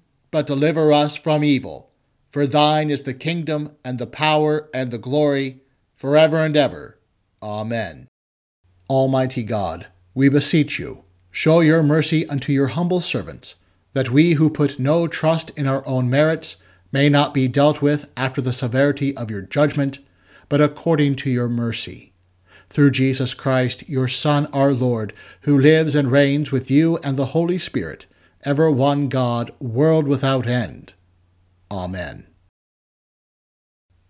but 0.31 0.47
deliver 0.47 0.91
us 0.91 1.15
from 1.15 1.43
evil. 1.43 1.91
For 2.29 2.47
thine 2.47 2.89
is 2.89 3.03
the 3.03 3.13
kingdom, 3.13 3.73
and 3.83 3.99
the 3.99 4.07
power, 4.07 4.69
and 4.73 4.89
the 4.89 4.97
glory, 4.97 5.61
forever 5.95 6.37
and 6.37 6.55
ever. 6.55 6.97
Amen. 7.43 8.07
Almighty 8.89 9.43
God, 9.43 9.87
we 10.13 10.29
beseech 10.29 10.79
you, 10.79 11.03
show 11.29 11.59
your 11.59 11.83
mercy 11.83 12.25
unto 12.27 12.51
your 12.51 12.67
humble 12.67 13.01
servants, 13.01 13.55
that 13.93 14.09
we 14.09 14.33
who 14.33 14.49
put 14.49 14.79
no 14.79 15.07
trust 15.07 15.51
in 15.51 15.67
our 15.67 15.85
own 15.85 16.09
merits 16.09 16.55
may 16.91 17.09
not 17.09 17.33
be 17.33 17.47
dealt 17.47 17.81
with 17.81 18.09
after 18.15 18.41
the 18.41 18.53
severity 18.53 19.15
of 19.15 19.29
your 19.29 19.41
judgment, 19.41 19.99
but 20.49 20.61
according 20.61 21.15
to 21.15 21.29
your 21.29 21.47
mercy. 21.47 22.13
Through 22.69 22.91
Jesus 22.91 23.33
Christ, 23.33 23.87
your 23.89 24.07
Son, 24.07 24.47
our 24.47 24.71
Lord, 24.71 25.13
who 25.41 25.57
lives 25.57 25.95
and 25.95 26.11
reigns 26.11 26.51
with 26.51 26.71
you 26.71 26.97
and 26.97 27.17
the 27.17 27.27
Holy 27.27 27.57
Spirit, 27.57 28.05
ever 28.43 28.71
one 28.71 29.07
God, 29.07 29.51
world 29.59 30.07
without 30.07 30.47
end. 30.47 30.93
Amen. 31.69 32.27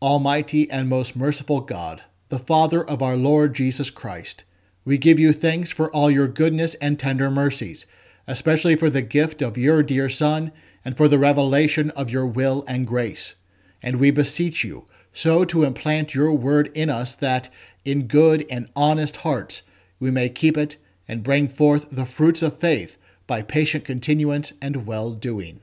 Almighty 0.02 0.70
and 0.72 0.90
most 0.90 1.16
merciful 1.16 1.62
God, 1.62 2.02
the 2.30 2.40
Father 2.40 2.84
of 2.84 3.02
our 3.02 3.16
Lord 3.16 3.54
Jesus 3.54 3.90
Christ, 3.90 4.44
we 4.84 4.98
give 4.98 5.20
you 5.20 5.32
thanks 5.32 5.70
for 5.70 5.92
all 5.92 6.10
your 6.10 6.28
goodness 6.28 6.74
and 6.76 7.00
tender 7.00 7.30
mercies, 7.30 7.86
especially 8.26 8.76
for 8.76 8.90
the 8.90 9.02
gift 9.02 9.42
of 9.42 9.58
your 9.58 9.84
dear 9.84 10.10
Son 10.10 10.52
and 10.84 10.98
for 10.98 11.08
the 11.08 11.20
revelation 11.20 11.92
of 11.92 12.10
your 12.10 12.26
will 12.26 12.64
and 12.68 12.88
grace. 12.88 13.36
And 13.84 13.98
we 13.98 14.12
beseech 14.12 14.64
you 14.64 14.88
so 15.14 15.44
to 15.46 15.64
implant 15.64 16.16
your 16.16 16.32
word 16.32 16.72
in 16.74 16.90
us 16.90 17.14
that, 17.16 17.50
in 17.84 18.08
good 18.08 18.46
and 18.50 18.70
honest 18.76 19.18
hearts, 19.18 19.62
we 20.00 20.10
may 20.10 20.30
keep 20.30 20.58
it 20.58 20.78
and 21.08 21.24
bring 21.24 21.48
forth 21.48 21.90
the 21.90 22.06
fruits 22.06 22.42
of 22.42 22.58
faith 22.58 22.98
by 23.32 23.42
patient 23.42 23.86
continuance 23.86 24.52
and 24.62 24.86
well 24.86 25.12
doing. 25.12 25.62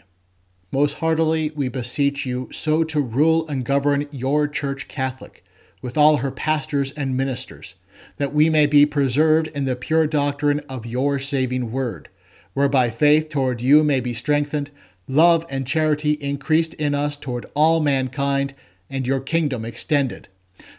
Most 0.72 1.00
heartily 1.00 1.50
we 1.54 1.68
beseech 1.68 2.24
you 2.24 2.48
so 2.50 2.82
to 2.84 2.98
rule 2.98 3.46
and 3.46 3.62
govern 3.62 4.08
your 4.10 4.48
Church 4.48 4.88
Catholic, 4.88 5.44
with 5.82 5.98
all 5.98 6.16
her 6.16 6.30
pastors 6.30 6.92
and 6.92 7.14
ministers, 7.14 7.74
that 8.16 8.32
we 8.32 8.48
may 8.48 8.64
be 8.64 8.86
preserved 8.86 9.48
in 9.48 9.66
the 9.66 9.76
pure 9.76 10.06
doctrine 10.06 10.60
of 10.60 10.86
your 10.86 11.18
saving 11.18 11.70
word, 11.70 12.08
whereby 12.54 12.88
faith 12.88 13.28
toward 13.28 13.60
you 13.60 13.84
may 13.84 14.00
be 14.00 14.14
strengthened, 14.14 14.70
love 15.06 15.44
and 15.50 15.66
charity 15.66 16.12
increased 16.12 16.72
in 16.72 16.94
us 16.94 17.18
toward 17.18 17.44
all 17.52 17.80
mankind, 17.80 18.54
and 18.88 19.06
your 19.06 19.20
kingdom 19.20 19.66
extended. 19.66 20.28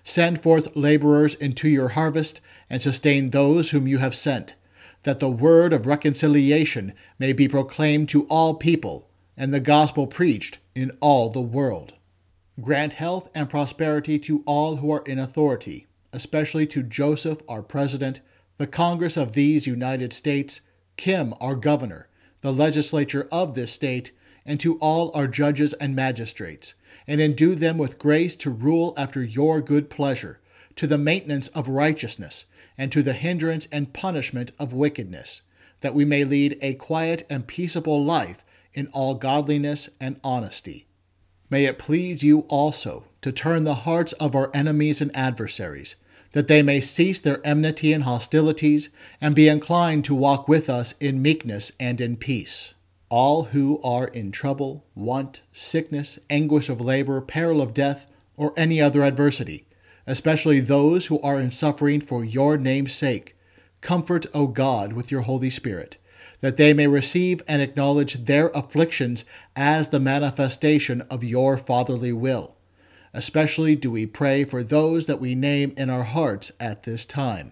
Send 0.04 0.42
forth 0.42 0.76
laborers 0.76 1.36
into 1.36 1.70
your 1.70 1.90
harvest, 1.90 2.42
and 2.68 2.82
sustain 2.82 3.30
those 3.30 3.70
whom 3.70 3.88
you 3.88 4.00
have 4.00 4.16
sent, 4.16 4.56
that 5.10 5.20
the 5.20 5.28
word 5.28 5.74
of 5.74 5.88
reconciliation 5.88 6.94
may 7.18 7.34
be 7.34 7.48
proclaimed 7.48 8.08
to 8.08 8.28
all 8.28 8.54
people, 8.54 9.10
and 9.36 9.52
the 9.52 9.60
gospel 9.60 10.06
preached 10.06 10.60
in 10.76 10.92
all 11.00 11.32
the 11.32 11.42
world. 11.42 11.94
Grant 12.62 12.94
health 12.94 13.28
and 13.34 13.50
prosperity 13.50 14.20
to 14.20 14.44
all 14.46 14.76
who 14.76 14.92
are 14.92 15.02
in 15.08 15.18
authority, 15.18 15.88
especially 16.14 16.68
to 16.68 16.84
Joseph, 16.84 17.40
our 17.48 17.64
President, 17.64 18.20
the 18.60 18.68
Congress 18.68 19.18
of 19.18 19.32
these 19.32 19.66
United 19.66 20.14
States, 20.14 20.62
Kim, 20.96 21.34
our 21.42 21.56
Governor, 21.56 22.08
the 22.42 22.54
legislature 22.54 23.28
of 23.32 23.56
this 23.56 23.72
state, 23.72 24.12
and 24.46 24.60
to 24.60 24.78
all 24.78 25.12
our 25.16 25.28
judges 25.28 25.74
and 25.74 25.96
magistrates, 25.96 26.76
and 27.08 27.20
endue 27.20 27.56
them 27.56 27.80
with 27.80 27.98
grace 27.98 28.36
to 28.36 28.52
rule 28.52 28.94
after 28.96 29.24
your 29.24 29.60
good 29.60 29.90
pleasure, 29.90 30.40
to 30.76 30.86
the 30.86 31.00
maintenance 31.00 31.48
of 31.48 31.68
righteousness, 31.68 32.46
and 32.80 32.94
to 32.94 33.04
the 33.04 33.14
hindrance 33.14 33.68
and 33.74 33.94
punishment 33.94 34.54
of 34.58 34.72
wickedness, 34.72 35.42
that 35.82 35.94
we 35.94 36.06
may 36.06 36.24
lead 36.24 36.58
a 36.62 36.76
quiet 36.76 37.28
and 37.30 37.46
peaceable 37.46 38.04
life 38.04 38.42
in 38.74 38.88
all 38.88 39.16
godliness 39.16 39.90
and 40.00 40.18
honesty. 40.24 40.88
May 41.50 41.66
it 41.66 41.78
please 41.78 42.24
you 42.24 42.46
also 42.48 43.04
to 43.22 43.34
turn 43.34 43.66
the 43.66 43.76
hearts 43.76 44.14
of 44.14 44.34
our 44.34 44.50
enemies 44.54 45.02
and 45.02 45.16
adversaries, 45.16 45.98
that 46.32 46.48
they 46.48 46.64
may 46.64 46.80
cease 46.80 47.20
their 47.20 47.46
enmity 47.46 47.92
and 47.92 48.06
hostilities, 48.06 48.90
and 49.20 49.36
be 49.36 49.50
inclined 49.50 50.06
to 50.06 50.16
walk 50.16 50.48
with 50.48 50.70
us 50.70 50.94
in 51.02 51.22
meekness 51.22 51.74
and 51.82 52.00
in 52.00 52.16
peace. 52.16 52.76
All 53.10 53.46
who 53.46 53.82
are 53.84 54.08
in 54.08 54.32
trouble, 54.32 54.86
want, 54.96 55.42
sickness, 55.52 56.18
anguish 56.30 56.70
of 56.70 56.80
labor, 56.80 57.20
peril 57.20 57.62
of 57.62 57.74
death, 57.74 58.10
or 58.38 58.54
any 58.56 58.80
other 58.80 59.04
adversity, 59.04 59.66
especially 60.10 60.60
those 60.60 61.06
who 61.06 61.22
are 61.22 61.40
in 61.40 61.52
suffering 61.52 62.02
for 62.02 62.26
your 62.26 62.58
name's 62.58 62.94
sake, 62.94 63.38
comfort, 63.80 64.26
O 64.34 64.48
God, 64.48 64.92
with 64.94 65.12
your 65.12 65.22
Holy 65.22 65.50
Spirit 65.50 65.98
that 66.42 66.58
they 66.58 66.74
may 66.74 66.88
receive 66.88 67.42
and 67.48 67.62
acknowledge 67.62 68.26
their 68.26 68.48
afflictions 68.50 69.26
as 69.56 69.90
the 69.90 70.00
manifestation 70.00 71.02
of 71.10 71.24
your 71.24 71.58
fatherly 71.58 72.14
will. 72.14 72.56
Especially 73.14 73.76
do 73.76 73.92
we 73.92 74.06
pray 74.06 74.46
for 74.46 74.64
those 74.64 75.06
that 75.08 75.20
we 75.20 75.36
name 75.36 75.74
in 75.76 75.90
our 75.90 76.04
hearts 76.04 76.52
at 76.60 76.84
this 76.84 77.06
time. 77.06 77.52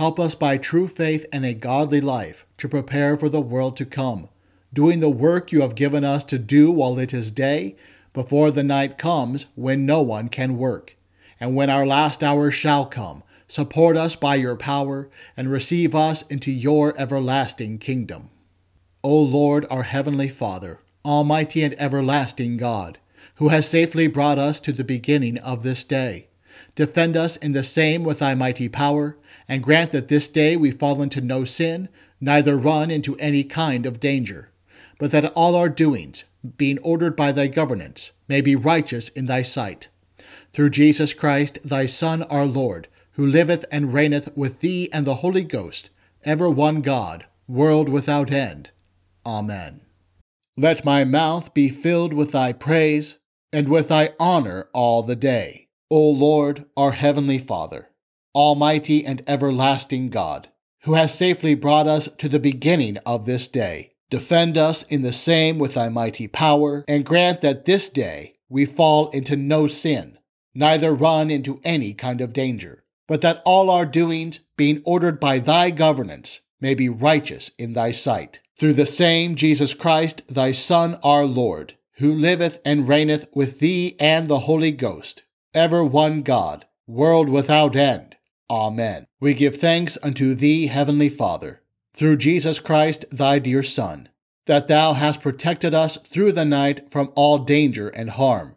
help 0.00 0.18
us 0.18 0.34
by 0.34 0.56
true 0.56 0.88
faith 0.88 1.26
and 1.30 1.44
a 1.44 1.52
godly 1.52 2.00
life 2.00 2.46
to 2.56 2.66
prepare 2.66 3.18
for 3.18 3.28
the 3.28 3.38
world 3.38 3.76
to 3.76 3.84
come, 3.84 4.30
doing 4.72 5.00
the 5.00 5.10
work 5.10 5.52
you 5.52 5.60
have 5.60 5.74
given 5.74 6.02
us 6.02 6.24
to 6.24 6.38
do 6.38 6.72
while 6.72 6.98
it 6.98 7.12
is 7.12 7.30
day, 7.30 7.76
before 8.14 8.50
the 8.50 8.64
night 8.64 8.96
comes 8.96 9.44
when 9.56 9.84
no 9.84 10.00
one 10.00 10.30
can 10.30 10.56
work 10.56 10.96
and 11.38 11.54
when 11.54 11.68
our 11.68 11.84
last 11.84 12.22
hour 12.22 12.50
shall 12.50 12.86
come, 12.86 13.22
support 13.46 13.94
us 13.94 14.16
by 14.16 14.36
your 14.36 14.56
power, 14.56 15.10
and 15.36 15.50
receive 15.50 15.94
us 15.94 16.22
into 16.30 16.50
your 16.50 16.98
everlasting 16.98 17.76
kingdom. 17.76 18.30
O 19.04 19.14
Lord, 19.14 19.66
our 19.68 19.82
heavenly 19.82 20.30
Father, 20.30 20.78
almighty 21.04 21.62
and 21.62 21.78
everlasting 21.78 22.56
God, 22.56 22.96
who 23.34 23.48
has 23.48 23.68
safely 23.68 24.06
brought 24.06 24.38
us 24.38 24.60
to 24.60 24.72
the 24.72 24.82
beginning 24.82 25.36
of 25.40 25.62
this 25.62 25.84
day, 25.84 26.28
defend 26.74 27.16
us 27.16 27.36
in 27.36 27.52
the 27.52 27.64
same 27.64 28.04
with 28.04 28.20
thy 28.20 28.34
mighty 28.34 28.68
power, 28.68 29.16
and 29.48 29.62
grant 29.62 29.92
that 29.92 30.08
this 30.08 30.28
day 30.28 30.56
we 30.56 30.70
fall 30.70 31.02
into 31.02 31.20
no 31.20 31.44
sin, 31.44 31.88
neither 32.20 32.56
run 32.56 32.90
into 32.90 33.16
any 33.16 33.44
kind 33.44 33.86
of 33.86 34.00
danger, 34.00 34.50
but 34.98 35.10
that 35.10 35.32
all 35.34 35.56
our 35.56 35.68
doings, 35.68 36.24
being 36.56 36.78
ordered 36.78 37.16
by 37.16 37.32
thy 37.32 37.46
governance, 37.46 38.12
may 38.28 38.40
be 38.40 38.54
righteous 38.56 39.08
in 39.10 39.26
thy 39.26 39.42
sight 39.42 39.88
through 40.52 40.70
Jesus 40.70 41.12
Christ, 41.12 41.58
thy 41.62 41.86
Son, 41.86 42.22
our 42.24 42.44
Lord, 42.46 42.88
who 43.12 43.26
liveth 43.26 43.64
and 43.70 43.94
reigneth 43.94 44.36
with 44.36 44.60
thee 44.60 44.88
and 44.92 45.06
the 45.06 45.16
Holy 45.16 45.44
Ghost, 45.44 45.90
ever 46.24 46.50
one 46.50 46.80
God, 46.80 47.26
world 47.46 47.88
without 47.88 48.30
end. 48.30 48.70
Amen. 49.24 49.80
Let 50.56 50.84
my 50.84 51.04
mouth 51.04 51.54
be 51.54 51.68
filled 51.68 52.12
with 52.12 52.32
thy 52.32 52.52
praise, 52.52 53.18
and 53.52 53.68
with 53.68 53.88
thy 53.88 54.10
honor 54.18 54.68
all 54.72 55.02
the 55.02 55.16
day. 55.16 55.68
O 55.90 56.08
Lord, 56.10 56.66
our 56.76 56.92
heavenly 56.92 57.38
Father, 57.38 57.90
almighty 58.34 59.04
and 59.04 59.22
everlasting 59.26 60.08
God, 60.08 60.48
who 60.84 60.94
has 60.94 61.12
safely 61.12 61.54
brought 61.54 61.86
us 61.86 62.08
to 62.18 62.28
the 62.28 62.38
beginning 62.38 62.98
of 62.98 63.26
this 63.26 63.46
day, 63.46 63.92
defend 64.08 64.56
us 64.56 64.82
in 64.84 65.02
the 65.02 65.12
same 65.12 65.58
with 65.58 65.74
thy 65.74 65.88
mighty 65.88 66.28
power, 66.28 66.84
and 66.86 67.04
grant 67.04 67.40
that 67.40 67.64
this 67.64 67.88
day 67.88 68.36
we 68.48 68.64
fall 68.64 69.08
into 69.10 69.36
no 69.36 69.66
sin 69.66 70.16
neither 70.54 70.92
run 70.92 71.30
into 71.30 71.60
any 71.64 71.94
kind 71.94 72.20
of 72.20 72.32
danger, 72.32 72.84
but 73.06 73.20
that 73.20 73.42
all 73.44 73.70
our 73.70 73.86
doings, 73.86 74.40
being 74.56 74.82
ordered 74.84 75.20
by 75.20 75.38
thy 75.38 75.70
governance, 75.70 76.40
may 76.60 76.74
be 76.74 76.88
righteous 76.88 77.50
in 77.58 77.72
thy 77.72 77.90
sight. 77.90 78.40
Through 78.58 78.74
the 78.74 78.86
same 78.86 79.36
Jesus 79.36 79.74
Christ, 79.74 80.22
thy 80.28 80.52
Son, 80.52 80.98
our 81.02 81.24
Lord, 81.24 81.74
who 81.94 82.12
liveth 82.12 82.58
and 82.64 82.86
reigneth 82.86 83.26
with 83.34 83.60
thee 83.60 83.96
and 83.98 84.28
the 84.28 84.40
Holy 84.40 84.72
Ghost, 84.72 85.22
ever 85.54 85.84
one 85.84 86.22
God, 86.22 86.66
world 86.86 87.28
without 87.28 87.76
end. 87.76 88.16
Amen. 88.48 89.06
We 89.20 89.34
give 89.34 89.56
thanks 89.56 89.98
unto 90.02 90.34
thee, 90.34 90.66
Heavenly 90.66 91.08
Father, 91.08 91.62
through 91.94 92.16
Jesus 92.16 92.58
Christ, 92.58 93.04
thy 93.10 93.38
dear 93.38 93.62
Son, 93.62 94.08
that 94.46 94.68
thou 94.68 94.94
hast 94.94 95.22
protected 95.22 95.74
us 95.74 95.96
through 95.96 96.32
the 96.32 96.44
night 96.44 96.90
from 96.90 97.12
all 97.14 97.38
danger 97.38 97.88
and 97.88 98.10
harm 98.10 98.56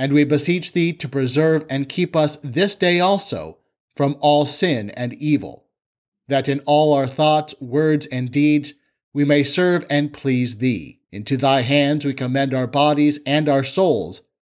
and 0.00 0.14
we 0.14 0.24
beseech 0.24 0.72
thee 0.72 0.94
to 0.94 1.06
preserve 1.06 1.66
and 1.68 1.86
keep 1.86 2.16
us 2.16 2.38
this 2.42 2.74
day 2.74 3.00
also 3.00 3.58
from 3.94 4.16
all 4.20 4.46
sin 4.46 4.88
and 4.92 5.12
evil, 5.12 5.66
that 6.26 6.48
in 6.48 6.58
all 6.60 6.94
our 6.94 7.06
thoughts, 7.06 7.54
words, 7.60 8.06
and 8.06 8.30
deeds 8.30 8.72
we 9.12 9.26
may 9.26 9.42
serve 9.42 9.84
and 9.90 10.10
please 10.10 10.56
thee. 10.56 11.00
Into 11.12 11.36
thy 11.36 11.60
hands 11.60 12.06
we 12.06 12.14
commend 12.14 12.54
our 12.54 12.66
bodies 12.66 13.20
and 13.26 13.46
our 13.46 13.62
souls, 13.62 14.22